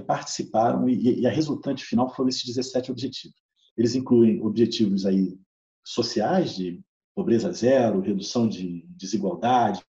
participaram 0.07 0.89
e, 0.89 1.21
e 1.21 1.27
a 1.27 1.31
resultante 1.31 1.85
final 1.85 2.15
foram 2.15 2.29
esses 2.29 2.45
17 2.45 2.91
objetivos. 2.91 3.37
Eles 3.77 3.95
incluem 3.95 4.41
objetivos 4.43 5.05
aí 5.05 5.39
sociais 5.85 6.55
de 6.55 6.83
pobreza 7.15 7.53
zero, 7.53 8.01
redução 8.01 8.49
de 8.49 8.85
desigualdade, 8.89 9.83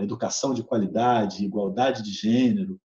educação 0.00 0.54
de 0.54 0.62
qualidade, 0.62 1.44
igualdade 1.44 2.02
de 2.02 2.12
gênero, 2.12 2.80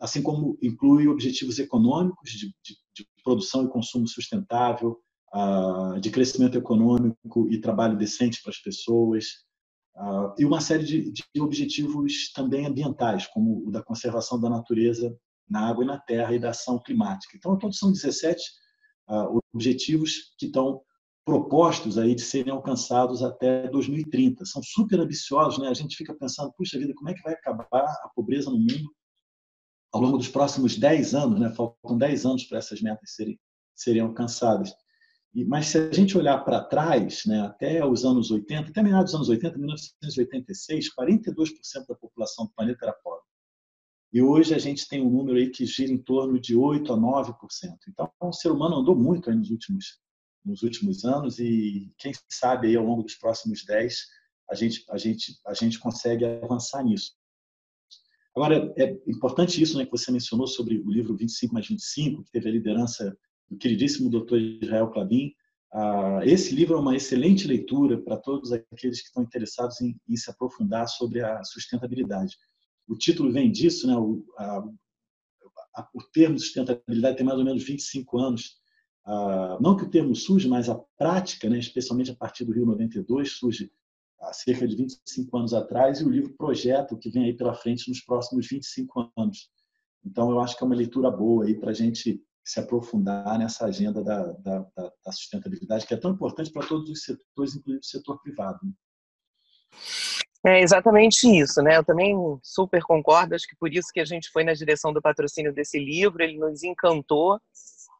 assim 0.00 0.22
como 0.22 0.56
inclui 0.62 1.08
objetivos 1.08 1.58
econômicos 1.58 2.30
de, 2.30 2.46
de, 2.62 2.76
de 2.94 3.06
produção 3.24 3.64
e 3.64 3.68
consumo 3.68 4.06
sustentável, 4.06 4.98
de 6.00 6.10
crescimento 6.10 6.58
econômico 6.58 7.48
e 7.50 7.60
trabalho 7.60 7.96
decente 7.96 8.40
para 8.42 8.50
as 8.50 8.58
pessoas, 8.58 9.26
e 10.38 10.44
uma 10.44 10.60
série 10.60 10.84
de, 10.84 11.12
de 11.12 11.40
objetivos 11.40 12.32
também 12.32 12.66
ambientais, 12.66 13.26
como 13.26 13.66
o 13.66 13.70
da 13.70 13.82
conservação 13.82 14.40
da 14.40 14.48
natureza 14.48 15.16
na 15.48 15.68
água 15.68 15.82
e 15.82 15.86
na 15.86 15.98
terra 15.98 16.32
e 16.32 16.38
da 16.38 16.50
ação 16.50 16.78
climática. 16.78 17.36
Então, 17.36 17.58
todos 17.58 17.78
são 17.78 17.90
17 17.90 18.40
objetivos 19.52 20.34
que 20.38 20.46
estão 20.46 20.80
propostos 21.24 21.98
aí 21.98 22.14
de 22.14 22.22
serem 22.22 22.52
alcançados 22.52 23.22
até 23.22 23.68
2030. 23.68 24.44
São 24.46 24.62
super 24.62 25.00
ambiciosos, 25.00 25.58
né? 25.58 25.68
A 25.68 25.74
gente 25.74 25.96
fica 25.96 26.14
pensando, 26.14 26.52
puxa 26.56 26.78
vida, 26.78 26.94
como 26.94 27.10
é 27.10 27.14
que 27.14 27.22
vai 27.22 27.34
acabar 27.34 27.66
a 27.72 28.10
pobreza 28.14 28.48
no 28.48 28.58
mundo 28.58 28.90
ao 29.92 30.00
longo 30.00 30.18
dos 30.18 30.28
próximos 30.28 30.76
10 30.76 31.14
anos, 31.14 31.40
né? 31.40 31.52
Faltam 31.54 31.98
10 31.98 32.26
anos 32.26 32.44
para 32.44 32.58
essas 32.58 32.80
metas 32.80 33.14
serem, 33.14 33.38
serem 33.74 34.02
alcançadas. 34.02 34.72
E, 35.34 35.44
mas 35.44 35.66
se 35.66 35.78
a 35.78 35.92
gente 35.92 36.18
olhar 36.18 36.38
para 36.44 36.64
trás, 36.64 37.22
né, 37.24 37.40
até 37.42 37.84
os 37.84 38.04
anos 38.04 38.30
80, 38.30 38.70
até 38.70 38.82
meados 38.82 39.12
dos 39.12 39.14
anos 39.14 39.28
80, 39.28 39.58
1986, 39.58 40.94
42% 40.94 41.86
da 41.88 41.94
população 41.94 42.46
do 42.46 42.52
planeta 42.52 42.84
era 42.84 42.92
pobre. 42.92 43.22
E 44.12 44.20
hoje 44.20 44.54
a 44.54 44.58
gente 44.58 44.88
tem 44.88 45.00
um 45.00 45.10
número 45.10 45.38
aí 45.38 45.50
que 45.50 45.64
gira 45.64 45.92
em 45.92 45.98
torno 45.98 46.40
de 46.40 46.56
8 46.56 46.92
a 46.92 46.96
9%. 46.96 47.34
Então, 47.88 48.10
o 48.20 48.32
ser 48.32 48.50
humano 48.50 48.76
andou 48.76 48.96
muito 48.96 49.30
nos 49.32 49.50
últimos 49.50 50.00
nos 50.44 50.62
últimos 50.62 51.04
anos 51.04 51.38
e 51.38 51.92
quem 51.98 52.12
sabe 52.28 52.68
aí 52.68 52.76
ao 52.76 52.84
longo 52.84 53.02
dos 53.02 53.14
próximos 53.14 53.62
10 53.62 53.94
a 54.50 54.54
gente 54.54 54.84
a 54.90 54.96
gente 54.96 55.38
a 55.46 55.54
gente 55.54 55.78
consegue 55.78 56.24
avançar 56.24 56.82
nisso. 56.82 57.12
Agora 58.34 58.72
é 58.76 58.96
importante 59.06 59.60
isso, 59.60 59.76
né, 59.76 59.84
que 59.84 59.90
você 59.90 60.10
mencionou 60.12 60.46
sobre 60.46 60.78
o 60.78 60.90
livro 60.90 61.16
25 61.16 61.52
mais 61.52 61.66
25, 61.66 62.22
que 62.24 62.30
teve 62.30 62.48
a 62.48 62.52
liderança 62.52 63.16
do 63.48 63.56
queridíssimo 63.56 64.10
Dr. 64.10 64.36
Israel 64.62 64.88
Clabin. 64.90 65.32
Ah, 65.72 66.20
esse 66.24 66.54
livro 66.54 66.76
é 66.76 66.80
uma 66.80 66.96
excelente 66.96 67.46
leitura 67.46 68.00
para 68.00 68.16
todos 68.16 68.52
aqueles 68.52 69.00
que 69.00 69.08
estão 69.08 69.22
interessados 69.22 69.80
em, 69.80 69.96
em, 70.08 70.16
se 70.16 70.30
aprofundar 70.30 70.88
sobre 70.88 71.20
a 71.22 71.42
sustentabilidade. 71.44 72.36
O 72.88 72.96
título 72.96 73.32
vem 73.32 73.50
disso, 73.50 73.86
né? 73.86 73.96
O, 73.96 74.24
a, 74.36 74.64
a, 75.76 75.88
o 75.94 76.02
termo 76.12 76.38
sustentabilidade 76.38 77.16
tem 77.16 77.26
mais 77.26 77.38
ou 77.38 77.44
menos 77.44 77.62
25 77.64 78.18
anos 78.18 78.60
ah, 79.04 79.58
não 79.60 79.76
que 79.76 79.84
o 79.84 79.90
termo 79.90 80.14
surge, 80.14 80.48
mas 80.48 80.68
a 80.68 80.78
prática, 80.96 81.48
né, 81.48 81.58
especialmente 81.58 82.10
a 82.10 82.14
partir 82.14 82.44
do 82.44 82.52
Rio 82.52 82.66
92, 82.66 83.32
surge 83.32 83.72
há 84.20 84.32
cerca 84.32 84.66
de 84.66 84.76
25 84.76 85.36
anos 85.36 85.54
atrás, 85.54 86.00
e 86.00 86.04
o 86.04 86.10
livro 86.10 86.34
projeta 86.36 86.94
o 86.94 86.98
que 86.98 87.10
vem 87.10 87.24
aí 87.24 87.36
pela 87.36 87.54
frente 87.54 87.88
nos 87.88 88.00
próximos 88.00 88.46
25 88.46 89.12
anos. 89.16 89.48
Então, 90.04 90.30
eu 90.30 90.40
acho 90.40 90.56
que 90.56 90.62
é 90.62 90.66
uma 90.66 90.76
leitura 90.76 91.10
boa 91.10 91.44
aí 91.44 91.54
para 91.54 91.70
a 91.70 91.74
gente 91.74 92.22
se 92.44 92.58
aprofundar 92.58 93.38
nessa 93.38 93.66
agenda 93.66 94.02
da, 94.02 94.32
da, 94.32 94.66
da, 94.76 95.12
sustentabilidade, 95.12 95.86
que 95.86 95.94
é 95.94 95.96
tão 95.96 96.10
importante 96.12 96.50
para 96.50 96.66
todos 96.66 96.88
os 96.90 97.02
setores, 97.02 97.54
inclusive 97.54 97.78
o 97.78 97.84
setor 97.84 98.20
privado. 98.22 98.58
Né? 98.62 98.72
É 100.46 100.60
exatamente 100.60 101.26
isso, 101.28 101.62
né? 101.62 101.76
Eu 101.76 101.84
também 101.84 102.16
super 102.42 102.82
concordo, 102.82 103.34
acho 103.34 103.46
que 103.46 103.56
por 103.56 103.70
isso 103.72 103.88
que 103.92 104.00
a 104.00 104.06
gente 104.06 104.30
foi 104.30 104.42
na 104.42 104.54
direção 104.54 104.92
do 104.92 105.02
patrocínio 105.02 105.52
desse 105.52 105.78
livro, 105.78 106.22
ele 106.22 106.38
nos 106.38 106.62
encantou, 106.62 107.38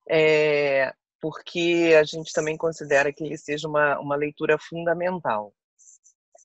é, 0.09 0.93
porque 1.21 1.95
a 2.01 2.03
gente 2.03 2.33
também 2.33 2.57
considera 2.57 3.13
que 3.13 3.23
ele 3.23 3.37
seja 3.37 3.69
uma, 3.69 4.01
uma 4.01 4.17
leitura 4.17 4.57
fundamental. 4.59 5.53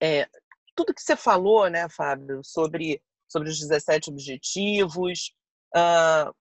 É, 0.02 0.28
tudo 0.76 0.94
que 0.94 1.02
você 1.02 1.16
falou, 1.16 1.70
né, 1.70 1.88
Fábio, 1.90 2.42
sobre, 2.44 3.02
sobre 3.28 3.50
os 3.50 3.60
17 3.60 4.10
objetivos, 4.10 5.34
uh, 5.76 6.34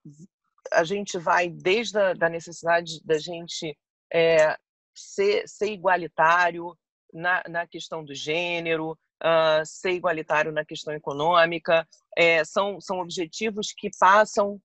a 0.72 0.84
gente 0.84 1.18
vai 1.18 1.48
desde 1.48 1.98
a 1.98 2.14
da 2.14 2.28
necessidade 2.28 3.00
da 3.04 3.18
gente 3.18 3.76
é, 4.12 4.56
ser, 4.94 5.46
ser 5.46 5.72
igualitário 5.72 6.76
na, 7.12 7.42
na 7.48 7.66
questão 7.66 8.04
do 8.04 8.14
gênero, 8.14 8.92
uh, 8.92 9.64
ser 9.64 9.92
igualitário 9.92 10.52
na 10.52 10.64
questão 10.64 10.92
econômica, 10.92 11.86
é, 12.16 12.44
são, 12.44 12.80
são 12.80 12.98
objetivos 13.00 13.72
que 13.72 13.90
passam 13.98 14.60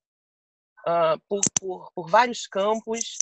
uh, 0.87 1.19
por, 1.27 1.41
por, 1.59 1.91
por, 1.93 2.09
vários 2.09 2.47
campos 2.47 3.17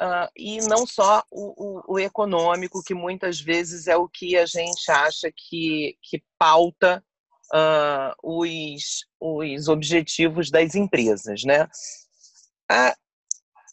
uh, 0.00 0.28
e 0.36 0.60
não 0.62 0.86
só 0.86 1.22
o, 1.30 1.90
o, 1.90 1.94
o, 1.94 1.98
econômico, 1.98 2.82
que 2.82 2.94
muitas 2.94 3.40
vezes 3.40 3.86
é 3.86 3.96
o 3.96 4.08
que 4.08 4.36
a 4.36 4.46
gente 4.46 4.90
acha 4.90 5.30
que, 5.34 5.96
que 6.02 6.22
pauta 6.38 7.04
uh, 7.52 8.14
os, 8.22 9.06
os 9.20 9.68
objetivos 9.68 10.50
das 10.50 10.74
empresas. 10.74 11.42
Né? 11.44 11.68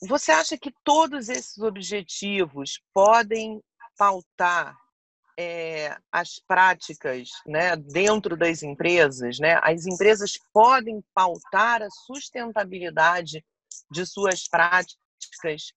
você 0.08 0.32
acha 0.32 0.58
que 0.58 0.74
todos 0.84 1.30
esses 1.30 1.58
objetivos 1.60 2.82
podem 2.94 3.62
pautar 3.98 4.76
é, 5.38 5.96
as 6.12 6.40
práticas 6.46 7.30
né, 7.48 7.78
dentro 7.78 8.36
das 8.36 8.62
empresas, 8.62 9.40
né, 9.40 9.58
as 9.64 9.86
empresas 9.86 10.38
podem 10.52 11.02
pautar 11.14 11.82
a 11.82 11.90
sustentabilidade 11.90 13.44
de 13.90 14.06
suas 14.06 14.48
práticas 14.50 15.09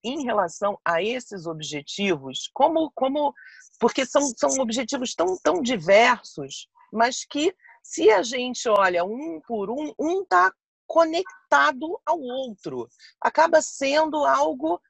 em 0.05 0.25
relação 0.25 0.79
a 0.85 1.03
esses 1.03 1.47
objetivos, 1.47 2.51
como, 2.53 2.91
como 2.95 3.33
porque 3.79 4.07
são, 4.07 4.23
são 4.37 4.51
objetivos 4.61 5.15
tão, 5.15 5.39
tão 5.43 5.63
diversos, 5.63 6.69
mas 6.93 7.25
que 7.25 7.55
se 7.83 8.11
a 8.11 8.23
gente 8.23 8.69
olha 8.69 9.05
um 9.05 9.41
por 9.47 9.71
um, 9.71 9.93
um 9.99 10.23
está 10.23 10.53
conectado 10.87 12.01
ao 12.07 12.21
outro, 12.21 12.89
acaba 13.21 13.61
sendo 13.63 14.25
algo 14.25 14.81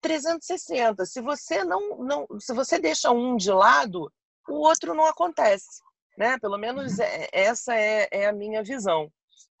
360. 0.00 1.06
Se 1.06 1.22
você 1.22 1.64
não, 1.64 1.98
não, 1.98 2.26
se 2.38 2.52
você 2.52 2.78
deixa 2.78 3.10
um 3.10 3.36
de 3.36 3.50
lado, 3.50 4.12
o 4.48 4.66
outro 4.66 4.94
não 4.94 5.06
acontece, 5.06 5.80
né? 6.18 6.38
Pelo 6.38 6.58
menos 6.58 6.98
uhum. 6.98 7.04
é, 7.04 7.28
essa 7.32 7.74
é, 7.74 8.08
é 8.10 8.26
a 8.26 8.32
minha 8.32 8.62
visão. 8.62 9.10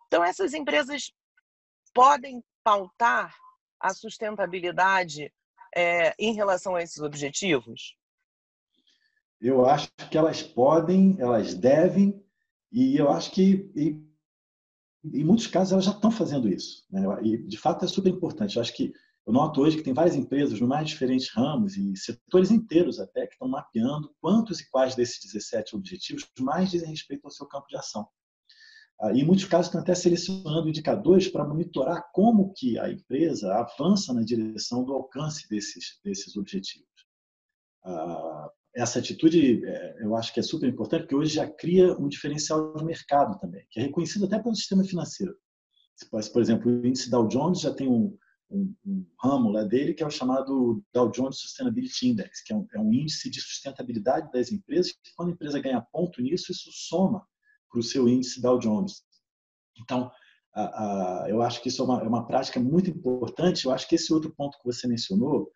Então 0.06 0.22
essas 0.22 0.52
empresas 0.52 1.12
podem 1.94 2.42
pautar 2.62 3.34
a 3.84 3.92
sustentabilidade 3.92 5.30
é, 5.76 6.14
em 6.18 6.32
relação 6.32 6.74
a 6.74 6.82
esses 6.82 7.00
objetivos? 7.00 7.94
Eu 9.38 9.66
acho 9.66 9.90
que 10.10 10.16
elas 10.16 10.42
podem, 10.42 11.16
elas 11.20 11.52
devem, 11.52 12.24
e 12.72 12.96
eu 12.96 13.10
acho 13.10 13.30
que 13.30 13.70
em, 13.76 15.22
muitos 15.22 15.46
casos 15.46 15.74
elas 15.74 15.84
já 15.84 15.90
estão 15.90 16.10
fazendo 16.10 16.48
isso. 16.48 16.86
Né? 16.90 17.02
E 17.22 17.36
de 17.36 17.58
fato 17.58 17.84
é 17.84 17.88
super 17.88 18.08
importante. 18.08 18.56
Eu 18.56 18.62
acho 18.62 18.74
que 18.74 18.90
eu 19.26 19.34
noto 19.34 19.60
hoje 19.60 19.76
que 19.76 19.82
tem 19.82 19.92
várias 19.92 20.16
empresas 20.16 20.58
no 20.58 20.66
mais 20.66 20.88
diferentes 20.88 21.28
ramos 21.30 21.76
e 21.76 21.94
setores 21.94 22.50
inteiros 22.50 22.98
até 22.98 23.26
que 23.26 23.34
estão 23.34 23.48
mapeando 23.48 24.14
quantos 24.18 24.60
e 24.60 24.70
quais 24.70 24.94
desses 24.94 25.20
17 25.30 25.76
objetivos 25.76 26.26
mais 26.40 26.70
dizem 26.70 26.88
respeito 26.88 27.26
ao 27.26 27.30
seu 27.30 27.46
campo 27.46 27.68
de 27.68 27.76
ação. 27.76 28.08
Ah, 29.00 29.12
em 29.12 29.24
muitos 29.24 29.44
casos 29.44 29.66
estão 29.66 29.80
até 29.80 29.94
selecionando 29.94 30.68
indicadores 30.68 31.28
para 31.28 31.44
monitorar 31.44 32.10
como 32.12 32.52
que 32.54 32.78
a 32.78 32.90
empresa 32.90 33.52
avança 33.54 34.12
na 34.12 34.22
direção 34.22 34.84
do 34.84 34.92
alcance 34.92 35.48
desses, 35.48 35.98
desses 36.04 36.36
objetivos. 36.36 36.88
Ah, 37.84 38.50
essa 38.74 38.98
atitude, 38.98 39.64
é, 39.64 40.02
eu 40.02 40.16
acho 40.16 40.32
que 40.32 40.40
é 40.40 40.42
super 40.42 40.68
importante, 40.68 41.02
porque 41.02 41.14
hoje 41.14 41.34
já 41.34 41.48
cria 41.48 41.96
um 41.98 42.08
diferencial 42.08 42.74
de 42.74 42.84
mercado 42.84 43.38
também, 43.38 43.64
que 43.70 43.78
é 43.78 43.84
reconhecido 43.84 44.24
até 44.26 44.38
pelo 44.40 44.54
sistema 44.54 44.84
financeiro. 44.84 45.36
Por 46.10 46.42
exemplo, 46.42 46.70
o 46.70 46.86
índice 46.86 47.08
Dow 47.08 47.28
Jones 47.28 47.60
já 47.60 47.72
tem 47.72 47.88
um, 47.88 48.16
um, 48.50 48.74
um, 48.84 49.06
ramo 49.22 49.50
lá 49.50 49.62
dele 49.62 49.94
que 49.94 50.02
é 50.02 50.06
o 50.06 50.10
chamado 50.10 50.82
Dow 50.92 51.08
Jones 51.10 51.38
Sustainability 51.38 52.08
Index, 52.08 52.42
que 52.42 52.52
é 52.52 52.56
um, 52.56 52.66
é 52.74 52.80
um, 52.80 52.92
índice 52.92 53.30
de 53.30 53.40
sustentabilidade 53.40 54.30
das 54.32 54.50
empresas, 54.50 54.92
que 54.92 55.14
quando 55.14 55.28
a 55.28 55.32
empresa 55.32 55.60
ganha 55.60 55.80
ponto 55.80 56.20
nisso, 56.20 56.50
isso 56.50 56.70
soma 56.72 57.24
para 57.74 57.80
o 57.80 57.82
seu 57.82 58.08
índice 58.08 58.40
Dow 58.40 58.56
Jones. 58.56 59.02
Então, 59.80 60.08
a, 60.54 61.24
a, 61.24 61.28
eu 61.28 61.42
acho 61.42 61.60
que 61.60 61.68
isso 61.68 61.82
é 61.82 61.84
uma, 61.84 62.00
é 62.00 62.06
uma, 62.06 62.24
prática 62.24 62.60
muito 62.60 62.88
importante. 62.88 63.64
Eu 63.64 63.72
acho 63.72 63.88
que 63.88 63.96
esse 63.96 64.12
outro 64.12 64.32
ponto 64.32 64.56
que 64.58 64.64
você 64.64 64.86
mencionou, 64.86 65.50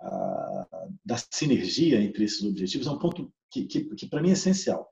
a, 0.00 0.86
da 1.04 1.16
sinergia 1.16 2.00
entre 2.00 2.24
esses 2.24 2.44
objetivos, 2.44 2.86
é 2.86 2.90
um 2.90 2.98
ponto 2.98 3.32
que, 3.50 3.64
que, 3.64 3.84
que 3.96 4.06
para 4.06 4.22
mim 4.22 4.30
é 4.30 4.34
essencial. 4.34 4.88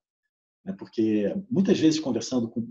Né? 0.64 0.74
Porque 0.76 1.32
muitas 1.48 1.78
vezes, 1.78 2.00
conversando 2.00 2.50
com, 2.50 2.66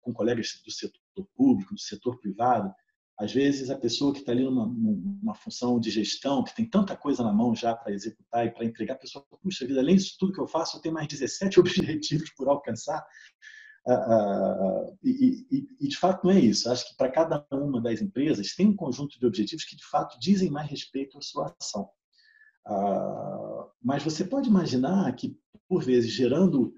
com 0.00 0.12
colegas 0.14 0.58
do 0.64 0.70
setor 0.70 0.98
público, 1.34 1.74
do 1.74 1.80
setor 1.80 2.18
privado, 2.18 2.72
às 3.18 3.32
vezes, 3.32 3.70
a 3.70 3.78
pessoa 3.78 4.12
que 4.12 4.20
está 4.20 4.32
ali 4.32 4.44
numa, 4.44 4.66
numa, 4.66 5.34
função 5.34 5.80
de 5.80 5.90
gestão, 5.90 6.44
que 6.44 6.54
tem 6.54 6.68
tanta 6.68 6.94
coisa 6.94 7.22
na 7.22 7.32
mão 7.32 7.54
já 7.54 7.74
para 7.74 7.92
executar 7.92 8.46
e 8.46 8.50
para 8.50 8.64
entregar, 8.64 8.94
a 8.94 8.98
pessoa, 8.98 9.24
puxa 9.42 9.66
vida, 9.66 9.80
além 9.80 9.96
disso 9.96 10.16
tudo 10.18 10.34
que 10.34 10.40
eu 10.40 10.46
faço, 10.46 10.76
eu 10.76 10.82
tenho 10.82 10.94
mais 10.94 11.08
17 11.08 11.58
objetivos 11.60 12.30
por 12.36 12.46
alcançar. 12.48 13.06
e, 15.02 15.46
e, 15.50 15.68
e, 15.80 15.88
de 15.88 15.96
fato 15.96 16.24
não 16.24 16.32
é 16.32 16.40
isso. 16.40 16.70
Acho 16.70 16.90
que 16.90 16.96
para 16.96 17.10
cada 17.10 17.46
uma 17.52 17.80
das 17.80 18.02
empresas 18.02 18.54
tem 18.54 18.66
um 18.66 18.76
conjunto 18.76 19.18
de 19.18 19.26
objetivos 19.26 19.64
que 19.64 19.76
de 19.76 19.84
fato 19.86 20.18
dizem 20.20 20.50
mais 20.50 20.68
respeito 20.68 21.16
à 21.16 21.22
sua 21.22 21.56
ação. 21.58 21.88
mas 23.82 24.02
você 24.02 24.24
pode 24.24 24.50
imaginar 24.50 25.10
que, 25.14 25.38
por 25.66 25.82
vezes, 25.82 26.10
gerando 26.10 26.74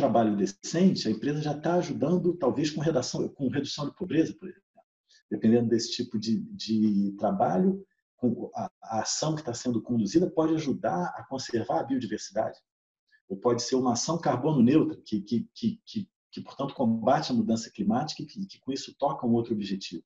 trabalho 0.00 0.36
decente, 0.36 1.06
a 1.06 1.10
empresa 1.10 1.42
já 1.42 1.52
está 1.52 1.74
ajudando, 1.74 2.34
talvez, 2.34 2.70
com, 2.70 2.80
redação, 2.80 3.28
com 3.28 3.48
redução 3.48 3.86
de 3.86 3.94
pobreza, 3.94 4.34
por 4.38 4.48
exemplo. 4.48 4.64
Dependendo 5.30 5.68
desse 5.68 5.92
tipo 5.92 6.18
de, 6.18 6.40
de 6.40 7.14
trabalho, 7.18 7.86
a, 8.54 8.70
a 8.82 9.00
ação 9.02 9.34
que 9.34 9.40
está 9.40 9.54
sendo 9.54 9.80
conduzida 9.80 10.28
pode 10.28 10.54
ajudar 10.54 11.12
a 11.16 11.24
conservar 11.24 11.80
a 11.80 11.84
biodiversidade 11.84 12.58
ou 13.28 13.36
pode 13.36 13.62
ser 13.62 13.76
uma 13.76 13.92
ação 13.92 14.18
carbono 14.18 14.60
neutra, 14.60 15.00
que, 15.04 15.20
que, 15.20 15.48
que, 15.54 15.80
que, 15.86 16.08
que 16.32 16.40
portanto, 16.40 16.74
combate 16.74 17.30
a 17.30 17.34
mudança 17.34 17.70
climática 17.70 18.22
e 18.22 18.26
que, 18.26 18.44
que, 18.44 18.58
com 18.58 18.72
isso 18.72 18.94
toca 18.98 19.26
um 19.26 19.32
outro 19.32 19.54
objetivo. 19.54 20.02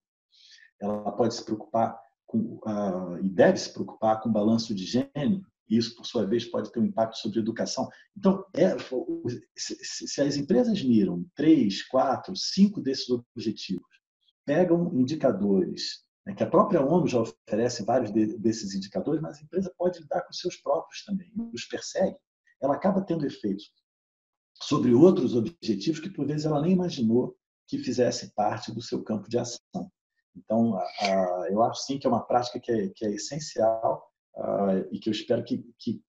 Ela 0.78 1.10
pode 1.12 1.34
se 1.34 1.42
preocupar 1.42 1.98
com, 2.26 2.60
uh, 2.66 3.18
e 3.22 3.28
deve 3.28 3.56
se 3.56 3.72
preocupar 3.72 4.20
com 4.20 4.28
o 4.28 4.32
balanço 4.32 4.74
de 4.74 4.84
gênero, 4.84 5.46
isso, 5.76 5.94
por 5.96 6.06
sua 6.06 6.26
vez, 6.26 6.44
pode 6.44 6.70
ter 6.72 6.80
um 6.80 6.84
impacto 6.84 7.16
sobre 7.18 7.38
a 7.38 7.42
educação. 7.42 7.88
Então, 8.16 8.44
é, 8.54 8.76
se, 9.56 10.20
as 10.20 10.36
empresas 10.36 10.82
miram 10.82 11.24
três, 11.34 11.82
quatro, 11.86 12.34
cinco 12.36 12.80
desses 12.80 13.08
objetivos, 13.08 13.88
pegam 14.44 14.92
indicadores 14.94 16.04
né, 16.26 16.34
que 16.34 16.42
a 16.42 16.50
própria 16.50 16.84
ONU 16.84 17.06
já 17.06 17.20
oferece 17.20 17.84
vários 17.84 18.12
de, 18.12 18.38
desses 18.38 18.74
indicadores, 18.74 19.20
mas 19.20 19.38
a 19.38 19.42
empresa 19.42 19.72
pode 19.76 20.00
lidar 20.00 20.22
com 20.22 20.32
seus 20.32 20.56
próprios 20.56 21.04
também, 21.04 21.32
os 21.52 21.64
persegue 21.64 22.16
ela 22.64 22.74
acaba 22.74 23.02
tendo 23.02 23.26
efeitos 23.26 23.70
sobre 24.62 24.94
outros 24.94 25.34
objetivos 25.34 26.00
que, 26.00 26.08
por 26.08 26.26
vezes, 26.26 26.46
ela 26.46 26.62
nem 26.62 26.72
imaginou 26.72 27.36
que 27.66 27.78
fizesse 27.78 28.32
parte 28.34 28.72
do 28.72 28.80
seu 28.80 29.02
campo 29.02 29.28
de 29.28 29.38
ação. 29.38 29.90
Então, 30.36 30.76
a, 30.76 30.82
a, 30.82 31.48
eu 31.50 31.62
acho 31.62 31.82
sim 31.82 31.98
que 31.98 32.06
é 32.06 32.10
uma 32.10 32.24
prática 32.24 32.60
que 32.60 32.72
é, 32.72 32.88
que 32.88 33.04
é 33.04 33.12
essencial 33.12 34.10
a, 34.36 34.84
e 34.92 34.98
que 34.98 35.08
eu 35.08 35.12
espero 35.12 35.44
que, 35.44 35.64
que, 35.78 36.00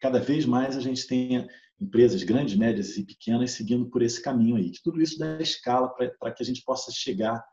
cada 0.00 0.18
vez 0.18 0.44
mais 0.44 0.76
a 0.76 0.80
gente 0.80 1.06
tenha 1.06 1.48
empresas 1.80 2.22
grandes, 2.22 2.56
médias 2.56 2.96
e 2.96 3.04
pequenas 3.04 3.52
seguindo 3.52 3.88
por 3.88 4.02
esse 4.02 4.22
caminho 4.22 4.56
aí. 4.56 4.70
Que 4.70 4.82
tudo 4.82 5.00
isso 5.00 5.18
dá 5.18 5.40
escala 5.40 5.88
para 6.18 6.32
que 6.32 6.42
a 6.42 6.46
gente 6.46 6.62
possa 6.64 6.90
chegar 6.92 7.44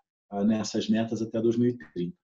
nessas 0.46 0.88
metas 0.88 1.22
até 1.22 1.42
2030. 1.42 2.16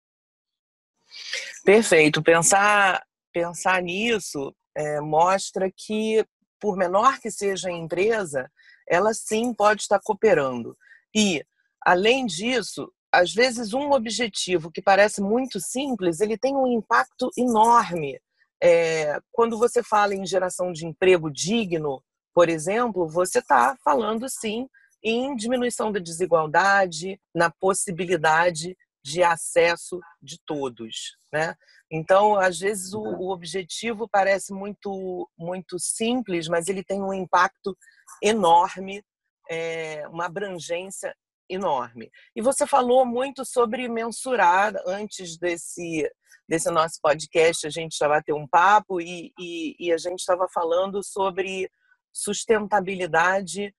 Perfeito. 1.63 2.21
Pensar, 2.21 3.03
pensar 3.33 3.81
nisso 3.81 4.55
é, 4.75 5.01
mostra 5.01 5.71
que, 5.75 6.23
por 6.59 6.77
menor 6.77 7.19
que 7.19 7.31
seja 7.31 7.69
a 7.69 7.73
empresa, 7.73 8.51
ela 8.87 9.13
sim 9.13 9.53
pode 9.53 9.81
estar 9.81 9.99
cooperando. 10.03 10.77
E, 11.15 11.43
além 11.81 12.25
disso, 12.25 12.91
às 13.15 13.33
vezes 13.33 13.73
um 13.73 13.91
objetivo 13.91 14.69
que 14.69 14.81
parece 14.81 15.21
muito 15.21 15.59
simples, 15.59 16.19
ele 16.19 16.37
tem 16.37 16.55
um 16.55 16.67
impacto 16.67 17.29
enorme. 17.37 18.19
É, 18.61 19.19
quando 19.31 19.57
você 19.57 19.81
fala 19.81 20.13
em 20.13 20.25
geração 20.25 20.71
de 20.71 20.85
emprego 20.85 21.31
digno, 21.31 22.03
por 22.33 22.49
exemplo, 22.49 23.07
você 23.07 23.39
está 23.39 23.77
falando 23.83 24.27
sim 24.29 24.67
em 25.01 25.35
diminuição 25.35 25.91
da 25.91 25.99
desigualdade, 25.99 27.19
na 27.33 27.49
possibilidade 27.49 28.75
de 29.03 29.23
acesso 29.23 29.99
de 30.21 30.37
todos, 30.45 31.15
né? 31.31 31.55
Então, 31.91 32.35
às 32.35 32.59
vezes 32.59 32.93
o, 32.93 33.01
o, 33.01 33.31
objetivo 33.31 34.09
parece 34.09 34.51
muito 34.51 35.29
muito 35.37 35.77
simples, 35.79 36.47
mas 36.47 36.67
ele 36.67 36.83
tem 36.83 37.01
um 37.01 37.13
impacto 37.13 37.77
enorme, 38.21 39.03
é, 39.49 40.07
uma 40.09 40.25
abrangência 40.25 41.15
enorme. 41.49 42.11
E 42.35 42.41
você 42.41 42.65
falou 42.65 43.05
muito 43.05 43.45
sobre 43.45 43.87
mensurar 43.87 44.73
antes 44.85 45.37
desse 45.37 46.09
desse 46.47 46.69
nosso 46.69 46.99
podcast, 47.01 47.65
a 47.65 47.71
gente 47.71 47.93
estava 47.93 48.21
ter 48.21 48.33
um 48.33 48.47
papo 48.47 49.01
e, 49.01 49.33
e, 49.39 49.75
e 49.79 49.91
a 49.91 49.97
gente 49.97 50.19
estava 50.19 50.47
falando 50.47 51.03
sobre 51.03 51.69
sustentabilidade 52.13 53.73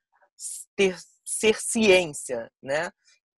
ter, 0.74 0.96
ser 1.24 1.60
ciência, 1.60 2.50
né? 2.62 2.90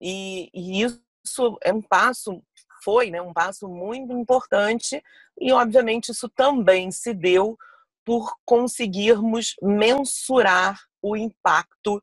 E, 0.02 0.50
e 0.54 0.82
isso 0.82 1.60
é 1.64 1.74
um 1.74 1.82
passo, 1.82 2.42
foi 2.84 3.12
né, 3.12 3.22
um 3.22 3.34
passo 3.34 3.68
muito 3.68 4.14
importante 4.14 5.02
e, 5.40 5.52
obviamente, 5.52 6.12
isso 6.12 6.30
também 6.30 6.92
se 6.92 7.14
deu 7.14 7.58
por 8.06 8.34
conseguirmos 8.46 9.56
mensurar 9.62 10.80
o 11.02 11.16
impacto 11.16 12.02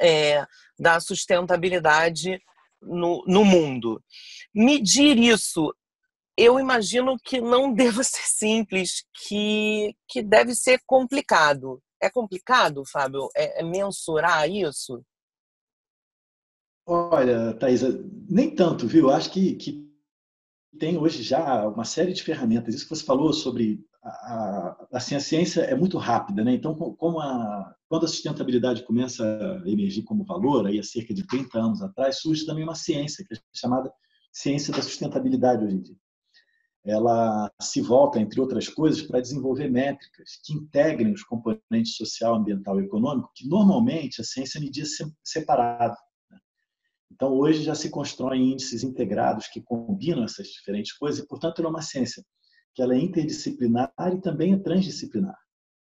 é, 0.00 0.44
da 0.78 1.00
sustentabilidade 1.00 2.40
no, 2.80 3.24
no 3.26 3.44
mundo. 3.44 4.02
Medir 4.54 5.18
isso, 5.18 5.74
eu 6.36 6.60
imagino 6.60 7.16
que 7.18 7.40
não 7.40 7.72
deva 7.74 8.02
ser 8.02 8.26
simples, 8.26 9.04
que, 9.12 9.94
que 10.08 10.22
deve 10.22 10.54
ser 10.54 10.80
complicado. 10.86 11.82
É 12.00 12.08
complicado, 12.08 12.84
Fábio, 12.86 13.28
é, 13.36 13.60
é 13.60 13.64
mensurar 13.64 14.48
isso? 14.48 15.02
Olha, 16.86 17.52
Thaisa, 17.54 18.02
nem 18.30 18.54
tanto, 18.54 18.86
viu? 18.86 19.10
Acho 19.10 19.30
que, 19.30 19.56
que 19.56 19.86
tem 20.78 20.96
hoje 20.96 21.22
já 21.22 21.66
uma 21.66 21.84
série 21.84 22.12
de 22.12 22.22
ferramentas. 22.22 22.74
Isso 22.74 22.84
que 22.88 22.96
você 22.96 23.04
falou 23.04 23.32
sobre 23.32 23.84
a, 24.08 24.86
assim, 24.92 25.14
a 25.14 25.20
ciência 25.20 25.62
é 25.62 25.74
muito 25.74 25.98
rápida, 25.98 26.42
né? 26.44 26.54
Então, 26.54 26.74
como 26.74 27.20
a, 27.20 27.74
quando 27.88 28.04
a 28.04 28.08
sustentabilidade 28.08 28.84
começa 28.84 29.24
a 29.24 29.68
emergir 29.68 30.02
como 30.02 30.24
valor, 30.24 30.66
aí 30.66 30.78
há 30.78 30.82
cerca 30.82 31.14
de 31.14 31.26
30 31.26 31.58
anos 31.58 31.82
atrás, 31.82 32.20
surge 32.20 32.44
também 32.46 32.64
uma 32.64 32.74
ciência, 32.74 33.24
que 33.24 33.34
é 33.34 33.38
chamada 33.54 33.92
ciência 34.32 34.72
da 34.72 34.82
sustentabilidade 34.82 35.64
hoje 35.64 35.76
em 35.76 35.82
dia. 35.82 35.96
Ela 36.84 37.50
se 37.60 37.80
volta, 37.80 38.20
entre 38.20 38.40
outras 38.40 38.68
coisas, 38.68 39.02
para 39.02 39.20
desenvolver 39.20 39.68
métricas 39.68 40.40
que 40.44 40.54
integrem 40.54 41.12
os 41.12 41.22
componentes 41.22 41.96
social, 41.96 42.36
ambiental 42.36 42.80
e 42.80 42.84
econômico, 42.84 43.30
que 43.34 43.46
normalmente 43.46 44.20
a 44.20 44.24
ciência 44.24 44.60
media 44.60 44.84
separado. 45.22 45.96
Então, 47.10 47.32
hoje 47.32 47.62
já 47.62 47.74
se 47.74 47.90
constroem 47.90 48.52
índices 48.52 48.82
integrados 48.82 49.48
que 49.48 49.60
combinam 49.60 50.24
essas 50.24 50.46
diferentes 50.46 50.92
coisas, 50.92 51.22
e, 51.22 51.26
portanto, 51.26 51.58
ela 51.58 51.68
é 51.68 51.70
uma 51.70 51.82
ciência 51.82 52.24
que 52.78 52.82
ela 52.82 52.94
é 52.94 52.98
interdisciplinar 52.98 53.92
e 54.14 54.20
também 54.20 54.52
é 54.52 54.56
transdisciplinar. 54.56 55.36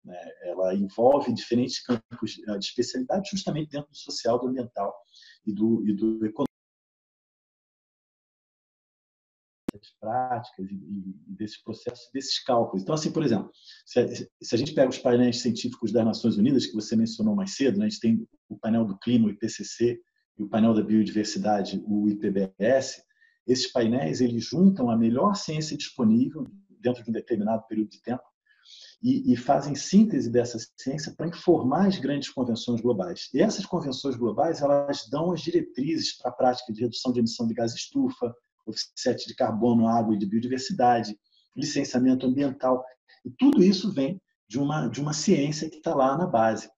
Né? 0.05 0.18
Ela 0.47 0.75
envolve 0.75 1.33
diferentes 1.33 1.81
campos 1.81 2.33
de 2.33 2.59
especialidade, 2.59 3.31
justamente 3.31 3.71
dentro 3.71 3.88
do 3.88 3.97
social, 3.97 4.37
do 4.37 4.49
ambiental 4.49 4.92
e 5.47 5.55
do, 5.55 5.88
e 5.88 5.95
do 5.95 6.27
econômico. 6.27 6.51
práticas 10.01 10.71
e, 10.71 10.75
e 10.75 11.37
desses 11.37 11.62
processos, 11.62 12.11
desses 12.12 12.42
cálculos. 12.42 12.83
Então, 12.83 12.97
assim, 12.97 13.12
por 13.12 13.23
exemplo, 13.23 13.51
se 13.87 14.01
a, 14.01 14.09
se 14.09 14.55
a, 14.55 14.59
gente 14.59 14.75
pega 14.75 14.90
os 14.90 14.99
painéis 14.99 15.40
científicos 15.40 15.92
das 15.92 16.05
Nações 16.05 16.37
Unidas, 16.37 16.66
que 16.66 16.75
você 16.75 16.97
mencionou 16.97 17.37
mais 17.37 17.55
cedo, 17.55 17.79
né, 17.79 17.87
a 17.87 17.88
gente 17.88 18.01
tem 18.01 18.29
o 18.49 18.59
painel 18.59 18.85
do 18.85 18.99
clima, 18.99 19.29
o 19.29 19.31
IPCC, 19.31 20.01
e 20.38 20.42
o 20.42 20.49
painel 20.49 20.75
da 20.75 20.83
biodiversidade, 20.83 21.83
o 21.87 22.09
IPBS, 22.09 23.03
esses 23.47 23.71
painéis 23.71 24.21
eles 24.21 24.45
juntam 24.45 24.90
a 24.90 24.97
melhor 24.97 25.35
ciência 25.35 25.77
disponível 25.77 26.51
dentro 26.83 27.03
de 27.03 27.11
um 27.11 27.12
determinado 27.12 27.66
período 27.66 27.90
de 27.90 28.03
tempo 28.03 28.23
e, 29.03 29.33
e 29.33 29.37
fazem 29.37 29.75
síntese 29.75 30.31
dessa 30.31 30.59
ciência 30.77 31.12
para 31.16 31.29
informar 31.29 31.87
as 31.87 31.99
grandes 31.99 32.31
convenções 32.31 32.81
globais. 32.81 33.29
E 33.35 33.40
essas 33.40 33.66
convenções 33.66 34.16
globais 34.16 34.61
elas 34.61 35.09
dão 35.11 35.33
as 35.33 35.40
diretrizes 35.40 36.16
para 36.18 36.31
a 36.31 36.35
prática 36.35 36.73
de 36.73 36.81
redução 36.81 37.12
de 37.12 37.18
emissão 37.18 37.47
de 37.47 37.55
gás 37.55 37.75
estufa, 37.75 38.35
offset 38.66 39.27
de 39.27 39.35
carbono, 39.35 39.88
água 39.88 40.14
e 40.14 40.18
de 40.18 40.27
biodiversidade, 40.27 41.18
licenciamento 41.57 42.27
ambiental. 42.27 42.85
E 43.25 43.31
tudo 43.31 43.62
isso 43.62 43.92
vem 43.92 44.21
de 44.49 44.59
uma, 44.59 44.88
de 44.88 45.01
uma 45.01 45.12
ciência 45.12 45.68
que 45.68 45.77
está 45.77 45.95
lá 45.95 46.16
na 46.16 46.27
base. 46.27 46.71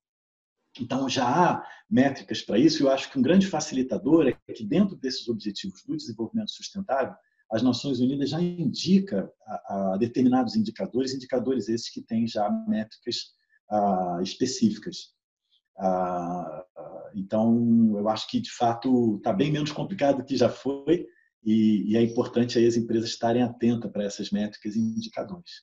Então, 0.81 1.09
já 1.09 1.25
há 1.27 1.67
métricas 1.89 2.43
para 2.43 2.59
isso, 2.59 2.83
e 2.83 2.87
eu 2.87 2.91
acho 2.91 3.11
que 3.11 3.19
um 3.19 3.23
grande 3.23 3.47
facilitador 3.47 4.27
é 4.27 4.53
que, 4.53 4.65
dentro 4.65 4.97
desses 4.97 5.29
objetivos 5.29 5.85
do 5.85 5.97
desenvolvimento 5.97 6.51
sustentável, 6.51 7.15
as 7.53 7.63
Nações 7.63 8.01
Unidas 8.01 8.31
já 8.31 8.41
indica 8.41 9.31
a, 9.47 9.93
a 9.95 9.97
determinados 9.97 10.57
indicadores, 10.57 11.15
indicadores 11.15 11.69
esses 11.69 11.91
que 11.91 12.03
têm 12.03 12.27
já 12.27 12.49
métricas 12.67 13.35
a, 13.71 14.21
específicas. 14.23 15.15
A, 15.79 16.65
então, 17.15 17.95
eu 17.97 18.09
acho 18.09 18.29
que, 18.29 18.41
de 18.41 18.51
fato, 18.51 19.17
está 19.17 19.33
bem 19.33 19.53
menos 19.53 19.73
complicado 19.73 20.19
do 20.19 20.25
que 20.25 20.37
já 20.37 20.49
foi, 20.49 21.07
e, 21.45 21.93
e 21.93 21.97
é 21.97 22.03
importante 22.03 22.59
aí 22.59 22.67
as 22.67 22.77
empresas 22.77 23.11
estarem 23.11 23.43
atentas 23.43 23.91
para 23.91 24.05
essas 24.05 24.31
métricas 24.31 24.75
e 24.75 24.81
indicadores. 24.81 25.63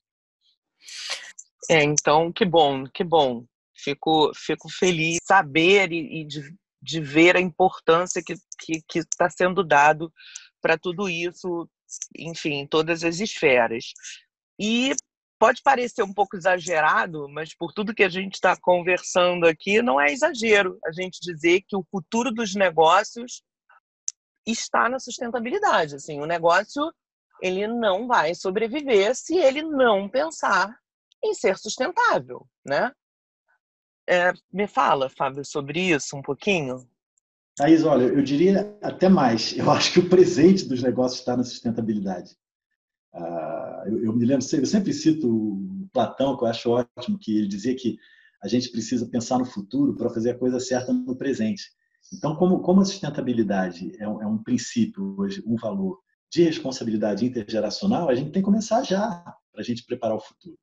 É, 1.69 1.83
então, 1.83 2.31
que 2.31 2.45
bom, 2.45 2.85
que 2.85 3.03
bom. 3.03 3.45
Fico, 3.75 4.31
fico 4.35 4.69
feliz 4.69 5.15
de 5.15 5.25
saber 5.25 5.91
e, 5.91 6.21
e 6.21 6.25
de, 6.25 6.55
de 6.81 6.99
ver 7.01 7.35
a 7.35 7.41
importância 7.41 8.21
que 8.23 8.33
está 8.33 8.47
que, 8.59 8.81
que 8.87 9.01
tá 9.17 9.29
sendo 9.29 9.63
dado 9.63 10.11
para 10.61 10.77
tudo 10.77 11.09
isso, 11.09 11.67
enfim, 12.17 12.59
em 12.59 12.67
todas 12.67 13.03
as 13.03 13.19
esferas. 13.19 13.93
E 14.59 14.93
pode 15.39 15.61
parecer 15.63 16.03
um 16.03 16.13
pouco 16.13 16.37
exagerado, 16.37 17.27
mas 17.27 17.55
por 17.55 17.73
tudo 17.73 17.95
que 17.95 18.03
a 18.03 18.09
gente 18.09 18.35
está 18.35 18.55
conversando 18.55 19.47
aqui, 19.47 19.81
não 19.81 19.99
é 19.99 20.11
exagero 20.11 20.77
a 20.85 20.91
gente 20.91 21.19
dizer 21.19 21.63
que 21.67 21.75
o 21.75 21.85
futuro 21.89 22.31
dos 22.31 22.53
negócios 22.53 23.41
está 24.45 24.87
na 24.87 24.99
sustentabilidade. 24.99 25.95
Assim, 25.95 26.19
o 26.19 26.25
negócio 26.25 26.93
ele 27.41 27.67
não 27.67 28.07
vai 28.07 28.35
sobreviver 28.35 29.15
se 29.15 29.35
ele 29.35 29.63
não 29.63 30.07
pensar 30.07 30.77
em 31.23 31.33
ser 31.33 31.57
sustentável, 31.57 32.47
né? 32.63 32.91
É, 34.07 34.33
me 34.51 34.67
fala, 34.67 35.09
Fábio, 35.09 35.43
sobre 35.45 35.79
isso 35.79 36.15
um 36.15 36.21
pouquinho. 36.21 36.87
Thaís, 37.61 37.83
olha, 37.83 38.05
eu 38.05 38.23
diria 38.23 38.75
até 38.81 39.07
mais. 39.07 39.55
Eu 39.55 39.69
acho 39.69 39.93
que 39.93 39.99
o 39.99 40.09
presente 40.09 40.67
dos 40.67 40.81
negócios 40.81 41.19
está 41.19 41.37
na 41.37 41.43
sustentabilidade. 41.43 42.35
Ah, 43.13 43.83
eu, 43.85 44.13
me 44.13 44.25
lembro, 44.25 44.43
eu 44.51 44.65
sempre 44.65 44.91
cito 44.91 45.87
Platão, 45.93 46.35
que 46.35 46.43
eu 46.43 46.47
acho 46.47 46.71
ótimo, 46.71 47.19
que 47.19 47.37
ele 47.37 47.47
dizia 47.47 47.75
que 47.75 47.99
a 48.41 48.47
gente 48.47 48.71
precisa 48.71 49.07
pensar 49.07 49.37
no 49.37 49.45
futuro 49.45 49.95
para 49.95 50.09
fazer 50.09 50.31
a 50.31 50.37
coisa 50.39 50.59
certa 50.59 50.91
no 50.91 51.15
presente. 51.15 51.61
Então, 52.11 52.35
como, 52.35 52.61
como 52.61 52.81
a 52.81 52.85
sustentabilidade 52.85 53.95
é 53.99 54.07
um, 54.07 54.23
é 54.23 54.25
um 54.25 54.41
princípio, 54.41 55.15
hoje, 55.19 55.43
um 55.45 55.55
valor 55.55 55.99
de 56.31 56.41
responsabilidade 56.41 57.23
intergeracional, 57.27 58.09
a 58.09 58.15
gente 58.15 58.31
tem 58.31 58.41
que 58.41 58.45
começar 58.45 58.81
já 58.81 59.23
para 59.51 59.61
a 59.61 59.63
gente 59.63 59.85
preparar 59.85 60.17
o 60.17 60.19
futuro. 60.19 60.57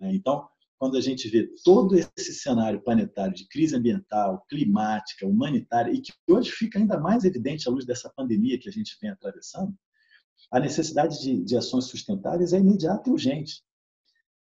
Né? 0.00 0.12
Então, 0.12 0.48
quando 0.82 0.96
a 0.96 1.00
gente 1.00 1.28
vê 1.28 1.46
todo 1.62 1.94
esse 1.94 2.34
cenário 2.34 2.82
planetário 2.82 3.32
de 3.32 3.46
crise 3.46 3.76
ambiental, 3.76 4.44
climática, 4.48 5.24
humanitária, 5.24 5.92
e 5.92 6.00
que 6.00 6.12
hoje 6.28 6.50
fica 6.50 6.76
ainda 6.76 6.98
mais 6.98 7.22
evidente 7.22 7.68
à 7.68 7.70
luz 7.70 7.86
dessa 7.86 8.10
pandemia 8.10 8.58
que 8.58 8.68
a 8.68 8.72
gente 8.72 8.98
vem 9.00 9.08
atravessando, 9.08 9.72
a 10.50 10.58
necessidade 10.58 11.20
de, 11.20 11.40
de 11.44 11.56
ações 11.56 11.84
sustentáveis 11.84 12.52
é 12.52 12.58
imediata 12.58 13.08
e 13.08 13.12
urgente. 13.12 13.62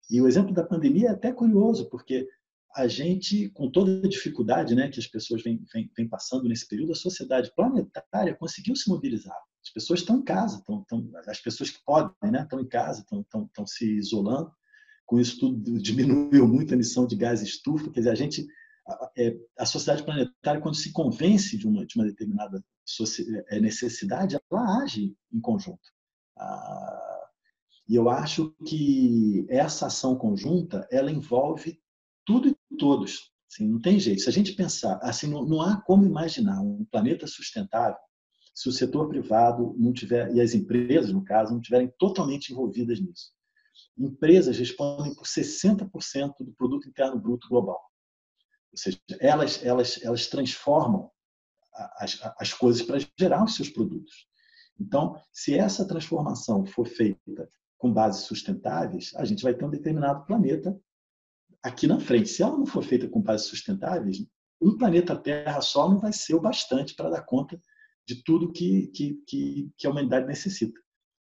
E 0.09 0.23
o 0.23 0.29
exemplo 0.29 0.55
da 0.55 0.63
pandemia 0.63 1.09
é 1.09 1.11
até 1.11 1.33
curioso, 1.33 1.91
porque 1.91 2.29
a 2.77 2.87
gente, 2.87 3.49
com 3.49 3.69
toda 3.69 4.07
a 4.07 4.09
dificuldade 4.09 4.77
né, 4.77 4.89
que 4.89 5.01
as 5.01 5.09
pessoas 5.09 5.43
vêm, 5.43 5.61
vêm, 5.75 5.91
vêm, 5.97 6.09
passando 6.09 6.49
nesse 6.49 6.69
período, 6.69 6.93
a 6.93 6.95
sociedade 6.95 7.53
planetária 7.57 8.37
conseguiu 8.37 8.77
se 8.77 8.89
mobilizar. 8.89 9.37
As 9.65 9.73
pessoas 9.73 9.99
estão 9.99 10.19
em 10.19 10.23
casa, 10.23 10.59
estão, 10.59 10.83
estão, 10.83 11.11
as 11.27 11.41
pessoas 11.41 11.71
que 11.71 11.85
podem 11.85 12.15
né, 12.31 12.43
estão 12.43 12.61
em 12.61 12.69
casa, 12.69 13.01
estão, 13.01 13.21
estão, 13.21 13.47
estão 13.47 13.67
se 13.67 13.97
isolando. 13.97 14.55
Com 15.11 15.19
isso 15.19 15.41
tudo 15.41 15.83
diminuiu 15.83 16.47
muito 16.47 16.71
a 16.71 16.77
emissão 16.77 17.05
de 17.05 17.17
gás 17.17 17.43
estufa. 17.43 17.91
Quer 17.91 17.99
dizer, 17.99 18.11
a 18.11 18.15
gente, 18.15 18.47
a, 18.87 19.11
é, 19.19 19.37
a 19.59 19.67
sociedade 19.67 20.05
planetária, 20.05 20.61
quando 20.61 20.77
se 20.77 20.93
convence 20.93 21.59
de 21.59 21.67
uma, 21.67 21.85
de 21.85 21.97
uma 21.97 22.05
determinada 22.05 22.65
é, 23.49 23.59
necessidade, 23.59 24.39
ela 24.49 24.85
age 24.85 25.13
em 25.33 25.41
conjunto. 25.41 25.81
Ah, 26.39 27.27
e 27.89 27.97
eu 27.97 28.09
acho 28.09 28.55
que 28.65 29.45
essa 29.49 29.89
ação 29.89 30.15
conjunta, 30.15 30.87
ela 30.93 31.11
envolve 31.11 31.83
tudo 32.25 32.49
e 32.49 32.77
todos. 32.77 33.33
Assim, 33.51 33.67
não 33.67 33.81
tem 33.81 33.99
jeito. 33.99 34.23
Se 34.23 34.29
a 34.29 34.33
gente 34.33 34.53
pensar, 34.53 35.01
assim, 35.03 35.27
não, 35.27 35.45
não 35.45 35.61
há 35.61 35.81
como 35.81 36.07
imaginar 36.07 36.61
um 36.61 36.85
planeta 36.85 37.27
sustentável 37.27 37.99
se 38.55 38.69
o 38.69 38.73
setor 38.73 39.09
privado 39.09 39.75
não 39.77 39.93
tiver 39.93 40.33
e 40.33 40.41
as 40.41 40.55
empresas, 40.55 41.13
no 41.13 41.25
caso, 41.25 41.51
não 41.51 41.59
estiverem 41.59 41.93
totalmente 41.99 42.53
envolvidas 42.53 43.01
nisso. 43.01 43.33
Empresas 44.01 44.59
respondem 44.59 45.15
por 45.15 45.25
60% 45.25 46.35
do 46.41 46.53
produto 46.53 46.89
interno 46.89 47.21
bruto 47.21 47.49
global. 47.49 47.81
Ou 48.73 48.79
seja, 48.79 48.99
elas 49.21 49.65
elas 49.65 50.01
elas 50.03 50.27
transformam 50.27 51.11
as, 51.99 52.19
as 52.39 52.53
coisas 52.53 52.83
para 52.83 52.99
gerar 53.19 53.45
os 53.45 53.55
seus 53.55 53.69
produtos. 53.69 54.27
Então, 54.79 55.21
se 55.33 55.55
essa 55.55 55.87
transformação 55.87 56.65
for 56.65 56.87
feita 56.87 57.51
com 57.77 57.93
bases 57.93 58.25
sustentáveis, 58.25 59.13
a 59.17 59.25
gente 59.25 59.43
vai 59.43 59.55
ter 59.55 59.65
um 59.65 59.71
determinado 59.71 60.25
planeta 60.25 60.79
aqui 61.63 61.87
na 61.87 62.01
frente. 62.01 62.29
Se 62.29 62.43
ela 62.43 62.57
não 62.57 62.67
for 62.67 62.83
feita 62.83 63.09
com 63.09 63.21
bases 63.21 63.49
sustentáveis, 63.49 64.25
um 64.61 64.77
planeta 64.77 65.17
Terra 65.17 65.61
só 65.61 65.89
não 65.89 65.99
vai 65.99 66.13
ser 66.13 66.35
o 66.35 66.41
bastante 66.41 66.95
para 66.95 67.11
dar 67.11 67.23
conta 67.23 67.61
de 68.07 68.23
tudo 68.23 68.53
que, 68.53 68.89
que, 68.89 69.15
que, 69.27 69.71
que 69.77 69.87
a 69.87 69.91
humanidade 69.91 70.27
necessita. 70.27 70.79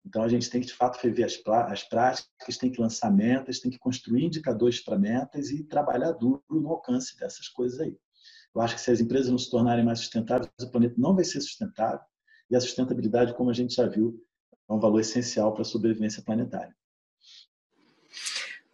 Então, 0.06 0.22
a 0.22 0.28
gente 0.28 0.50
tem 0.50 0.60
que, 0.60 0.66
de 0.66 0.74
fato, 0.74 0.98
rever 1.02 1.24
as, 1.24 1.40
as 1.70 1.82
práticas, 1.82 2.58
tem 2.58 2.70
que 2.70 2.80
lançar 2.80 3.10
metas, 3.10 3.58
tem 3.58 3.70
que 3.70 3.78
construir 3.78 4.24
indicadores 4.24 4.80
para 4.80 4.98
metas 4.98 5.50
e 5.50 5.64
trabalhar 5.64 6.12
duro 6.12 6.42
no 6.50 6.68
alcance 6.68 7.16
dessas 7.18 7.48
coisas 7.48 7.80
aí. 7.80 7.96
Eu 8.54 8.60
acho 8.60 8.74
que 8.74 8.80
se 8.80 8.90
as 8.90 9.00
empresas 9.00 9.30
não 9.30 9.38
se 9.38 9.50
tornarem 9.50 9.84
mais 9.84 10.00
sustentáveis, 10.00 10.50
o 10.60 10.70
planeta 10.70 10.94
não 10.98 11.14
vai 11.14 11.24
ser 11.24 11.40
sustentável 11.40 12.00
e 12.50 12.56
a 12.56 12.60
sustentabilidade, 12.60 13.34
como 13.34 13.50
a 13.50 13.54
gente 13.54 13.74
já 13.74 13.86
viu, 13.86 14.22
é 14.68 14.72
um 14.72 14.78
valor 14.78 15.00
essencial 15.00 15.52
para 15.52 15.62
a 15.62 15.64
sobrevivência 15.64 16.22
planetária. 16.22 16.74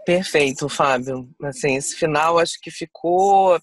Perfeito, 0.05 0.69
Fábio. 0.69 1.31
Assim, 1.43 1.77
esse 1.77 1.95
final 1.97 2.39
acho 2.39 2.61
que 2.61 2.71
ficou 2.71 3.59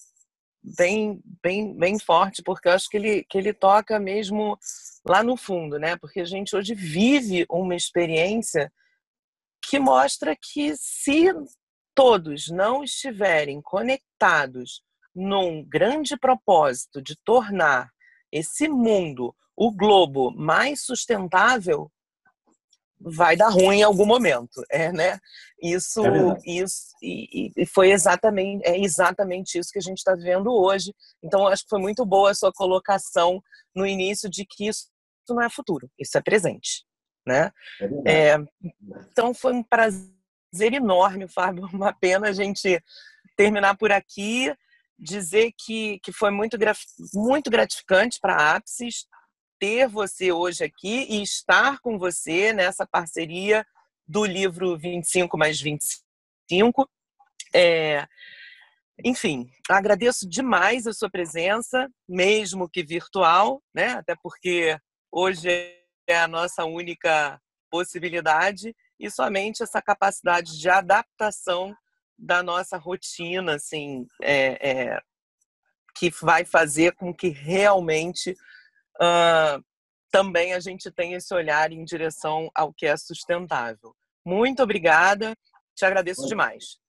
bem, 0.64 1.22
bem, 1.42 1.78
bem 1.78 2.00
forte, 2.00 2.42
porque 2.42 2.68
eu 2.68 2.74
acho 2.74 2.90
que 2.90 2.98
ele, 2.98 3.24
que 3.24 3.38
ele 3.38 3.54
toca 3.54 4.00
mesmo 4.00 4.58
lá 5.08 5.24
no 5.24 5.38
fundo, 5.38 5.80
né? 5.80 5.96
Porque 5.98 6.20
a 6.20 6.26
gente 6.26 6.56
hoje 6.56 6.74
vive 6.74 7.46
uma 7.50 7.76
experiência 7.76 8.72
que 9.62 9.80
mostra 9.80 10.36
que 10.36 10.76
se 10.78 11.28
todos 11.96 12.48
não 12.50 12.84
estiverem 12.84 13.62
conectados 13.62 14.84
num 15.16 15.64
grande 15.64 16.16
propósito 16.16 17.02
de 17.02 17.16
tornar 17.26 17.90
esse 18.32 18.68
mundo, 18.68 19.36
o 19.56 19.72
globo, 19.72 20.32
mais 20.32 20.84
sustentável, 20.86 21.92
vai 23.00 23.36
dar 23.36 23.50
ruim 23.50 23.80
em 23.80 23.84
algum 23.84 24.06
momento, 24.06 24.64
é, 24.70 24.92
né? 24.92 25.20
Isso, 25.62 26.06
é 26.06 26.38
isso 26.46 26.88
e, 27.02 27.52
e, 27.56 27.66
foi 27.66 27.92
exatamente 27.92 28.64
é 28.64 28.80
exatamente 28.80 29.58
isso 29.58 29.72
que 29.72 29.80
a 29.80 29.82
gente 29.82 29.98
está 29.98 30.16
vivendo 30.16 30.52
hoje. 30.52 30.94
Então 31.24 31.48
acho 31.48 31.64
que 31.64 31.70
foi 31.70 31.80
muito 31.80 32.06
boa 32.06 32.32
a 32.32 32.36
sua 32.36 32.52
colocação 32.52 33.42
no 33.76 33.86
início 33.86 34.30
de 34.30 34.46
que 34.46 34.68
isso 34.68 34.88
não 35.34 35.42
é 35.42 35.50
futuro, 35.50 35.90
isso 35.98 36.18
é 36.18 36.22
presente, 36.22 36.86
né? 37.26 37.52
É 38.06 38.32
é, 38.32 38.38
então 39.12 39.34
foi 39.34 39.54
um 39.54 39.64
prazer 39.64 40.08
enorme, 40.60 41.28
Fábio. 41.28 41.68
Uma 41.74 41.94
pena 41.94 42.30
a 42.30 42.34
gente 42.34 42.82
terminar 43.36 43.78
por 43.78 43.92
aqui 43.92 44.54
dizer 45.00 45.54
que, 45.58 46.00
que 46.00 46.12
foi 46.12 46.32
muito, 46.32 46.58
muito 47.14 47.52
gratificante 47.52 48.20
para 48.20 48.36
a 48.36 48.56
Apsis 48.56 49.06
ter 49.60 49.88
você 49.88 50.32
hoje 50.32 50.64
aqui 50.64 51.06
e 51.10 51.22
estar 51.22 51.80
com 51.80 51.98
você 51.98 52.54
nessa 52.54 52.86
parceria 52.86 53.66
do 54.08 54.26
livro 54.26 54.78
25 54.78 55.38
mais 55.38 55.60
25. 55.60 56.90
É, 57.54 58.08
enfim, 59.04 59.50
agradeço 59.70 60.28
demais 60.28 60.88
a 60.88 60.94
sua 60.94 61.10
presença, 61.10 61.90
mesmo 62.08 62.70
que 62.70 62.84
virtual, 62.84 63.62
né? 63.74 63.90
até 63.90 64.16
porque 64.16 64.80
hoje 65.12 65.50
é 66.08 66.18
a 66.18 66.28
nossa 66.28 66.66
única 66.66 67.40
possibilidade 67.70 68.76
e 69.00 69.12
somente 69.12 69.62
essa 69.62 69.82
capacidade 69.82 70.60
de 70.60 70.70
adaptação 70.70 71.76
da 72.18 72.42
nossa 72.42 72.78
rotina, 72.78 73.56
assim, 73.56 74.08
é, 74.22 74.70
é, 74.70 75.02
que 75.96 76.10
vai 76.22 76.44
fazer 76.44 76.96
com 76.96 77.14
que 77.14 77.30
realmente 77.30 78.32
uh, 79.00 79.64
também 80.12 80.54
a 80.54 80.60
gente 80.60 80.90
tenha 80.92 81.18
esse 81.18 81.34
olhar 81.34 81.72
em 81.72 81.84
direção 81.84 82.50
ao 82.56 82.74
que 82.74 82.86
é 82.88 82.98
sustentável. 82.98 83.96
Muito 84.26 84.64
obrigada, 84.64 85.36
te 85.76 85.86
agradeço 85.86 86.26
demais. 86.28 86.80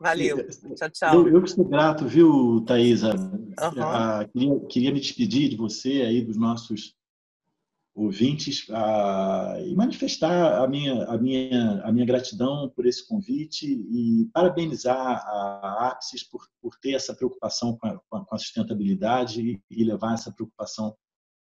Valeu, 0.00 0.46
tchau, 0.76 0.90
tchau. 0.90 1.14
Eu, 1.14 1.34
eu 1.34 1.42
que 1.42 1.50
sou 1.50 1.64
grato, 1.64 2.06
viu, 2.06 2.64
Thaisa? 2.64 3.14
Uhum. 3.14 3.82
Ah, 3.82 4.24
queria, 4.32 4.60
queria 4.68 4.92
me 4.92 5.00
despedir 5.00 5.50
de 5.50 5.56
você 5.56 6.02
aí, 6.02 6.24
dos 6.24 6.38
nossos 6.38 6.94
ouvintes 7.98 8.64
a, 8.70 9.56
e 9.66 9.74
manifestar 9.74 10.62
a 10.62 10.68
minha, 10.68 11.04
a, 11.04 11.18
minha, 11.18 11.82
a 11.82 11.90
minha 11.90 12.06
gratidão 12.06 12.70
por 12.70 12.86
esse 12.86 13.06
convite 13.06 13.66
e 13.66 14.28
parabenizar 14.32 14.96
a 14.96 15.88
Apsis 15.88 16.22
por, 16.22 16.46
por 16.62 16.76
ter 16.80 16.92
essa 16.92 17.14
preocupação 17.14 17.76
com 17.76 17.88
a, 17.88 17.98
com 17.98 18.34
a 18.34 18.38
sustentabilidade 18.38 19.60
e, 19.68 19.84
levar 19.84 20.14
essa 20.14 20.32
preocupação 20.32 20.94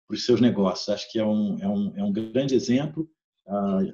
para 0.08 0.16
os 0.16 0.26
seus 0.26 0.40
negócios. 0.40 0.90
Acho 0.90 1.12
que 1.12 1.18
é 1.18 1.26
um, 1.26 1.58
é 1.60 1.68
um, 1.68 1.98
é 1.98 2.04
um 2.04 2.12
grande 2.12 2.54
exemplo 2.54 3.10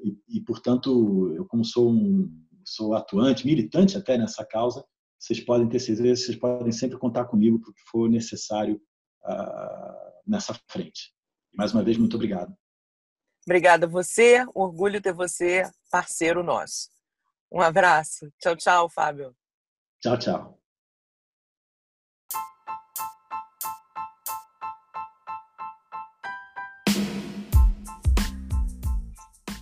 e, 0.04 0.38
e, 0.38 0.42
portanto, 0.42 1.34
eu 1.36 1.46
como 1.46 1.64
sou 1.64 1.90
um 1.90 2.30
sou 2.66 2.94
atuante, 2.94 3.48
militante 3.48 3.98
até 3.98 4.16
nessa 4.16 4.46
causa, 4.46 4.86
vocês 5.18 5.40
podem 5.40 5.68
ter 5.68 5.80
certeza, 5.80 6.24
vocês 6.24 6.38
podem 6.38 6.72
sempre 6.72 7.00
contar 7.00 7.26
comigo 7.26 7.60
para 7.60 7.72
o 7.72 7.74
que 7.74 7.82
for 7.90 8.08
necessário 8.08 8.80
nessa 10.28 10.54
frente. 10.68 11.12
Mais 11.54 11.74
uma 11.74 11.84
vez, 11.84 11.98
muito 11.98 12.16
obrigado. 12.16 12.56
Obrigada 13.46 13.86
a 13.86 13.90
você, 13.90 14.46
orgulho 14.54 15.02
ter 15.02 15.14
você 15.14 15.64
parceiro 15.92 16.44
nosso. 16.44 16.90
Um 17.52 17.62
abraço. 17.62 18.32
Tchau, 18.40 18.56
tchau, 18.56 18.90
Fábio. 18.90 19.36
Tchau, 20.02 20.18
tchau. 20.18 20.60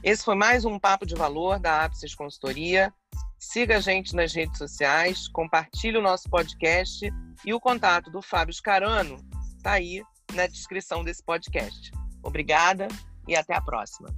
Esse 0.04 0.24
foi 0.24 0.36
mais 0.36 0.64
um 0.64 0.80
Papo 0.80 1.06
de 1.06 1.16
Valor 1.16 1.60
da 1.60 1.84
Apsis 1.84 2.16
Consultoria. 2.16 2.94
Siga 3.40 3.78
a 3.78 3.80
gente 3.80 4.16
nas 4.16 4.34
redes 4.34 4.58
sociais, 4.58 5.28
compartilhe 5.28 5.98
o 5.98 6.02
nosso 6.02 6.30
podcast 6.30 7.10
e 7.46 7.54
o 7.54 7.60
contato 7.60 8.10
do 8.10 8.22
Fábio 8.22 8.54
Scarano 8.54 9.18
está 9.58 9.74
aí 9.74 10.02
na 10.34 10.48
descrição 10.48 11.04
desse 11.04 11.24
podcast. 11.24 11.92
Obrigada 12.24 12.88
e 13.28 13.36
até 13.36 13.56
a 13.56 13.62
próxima. 13.62 14.10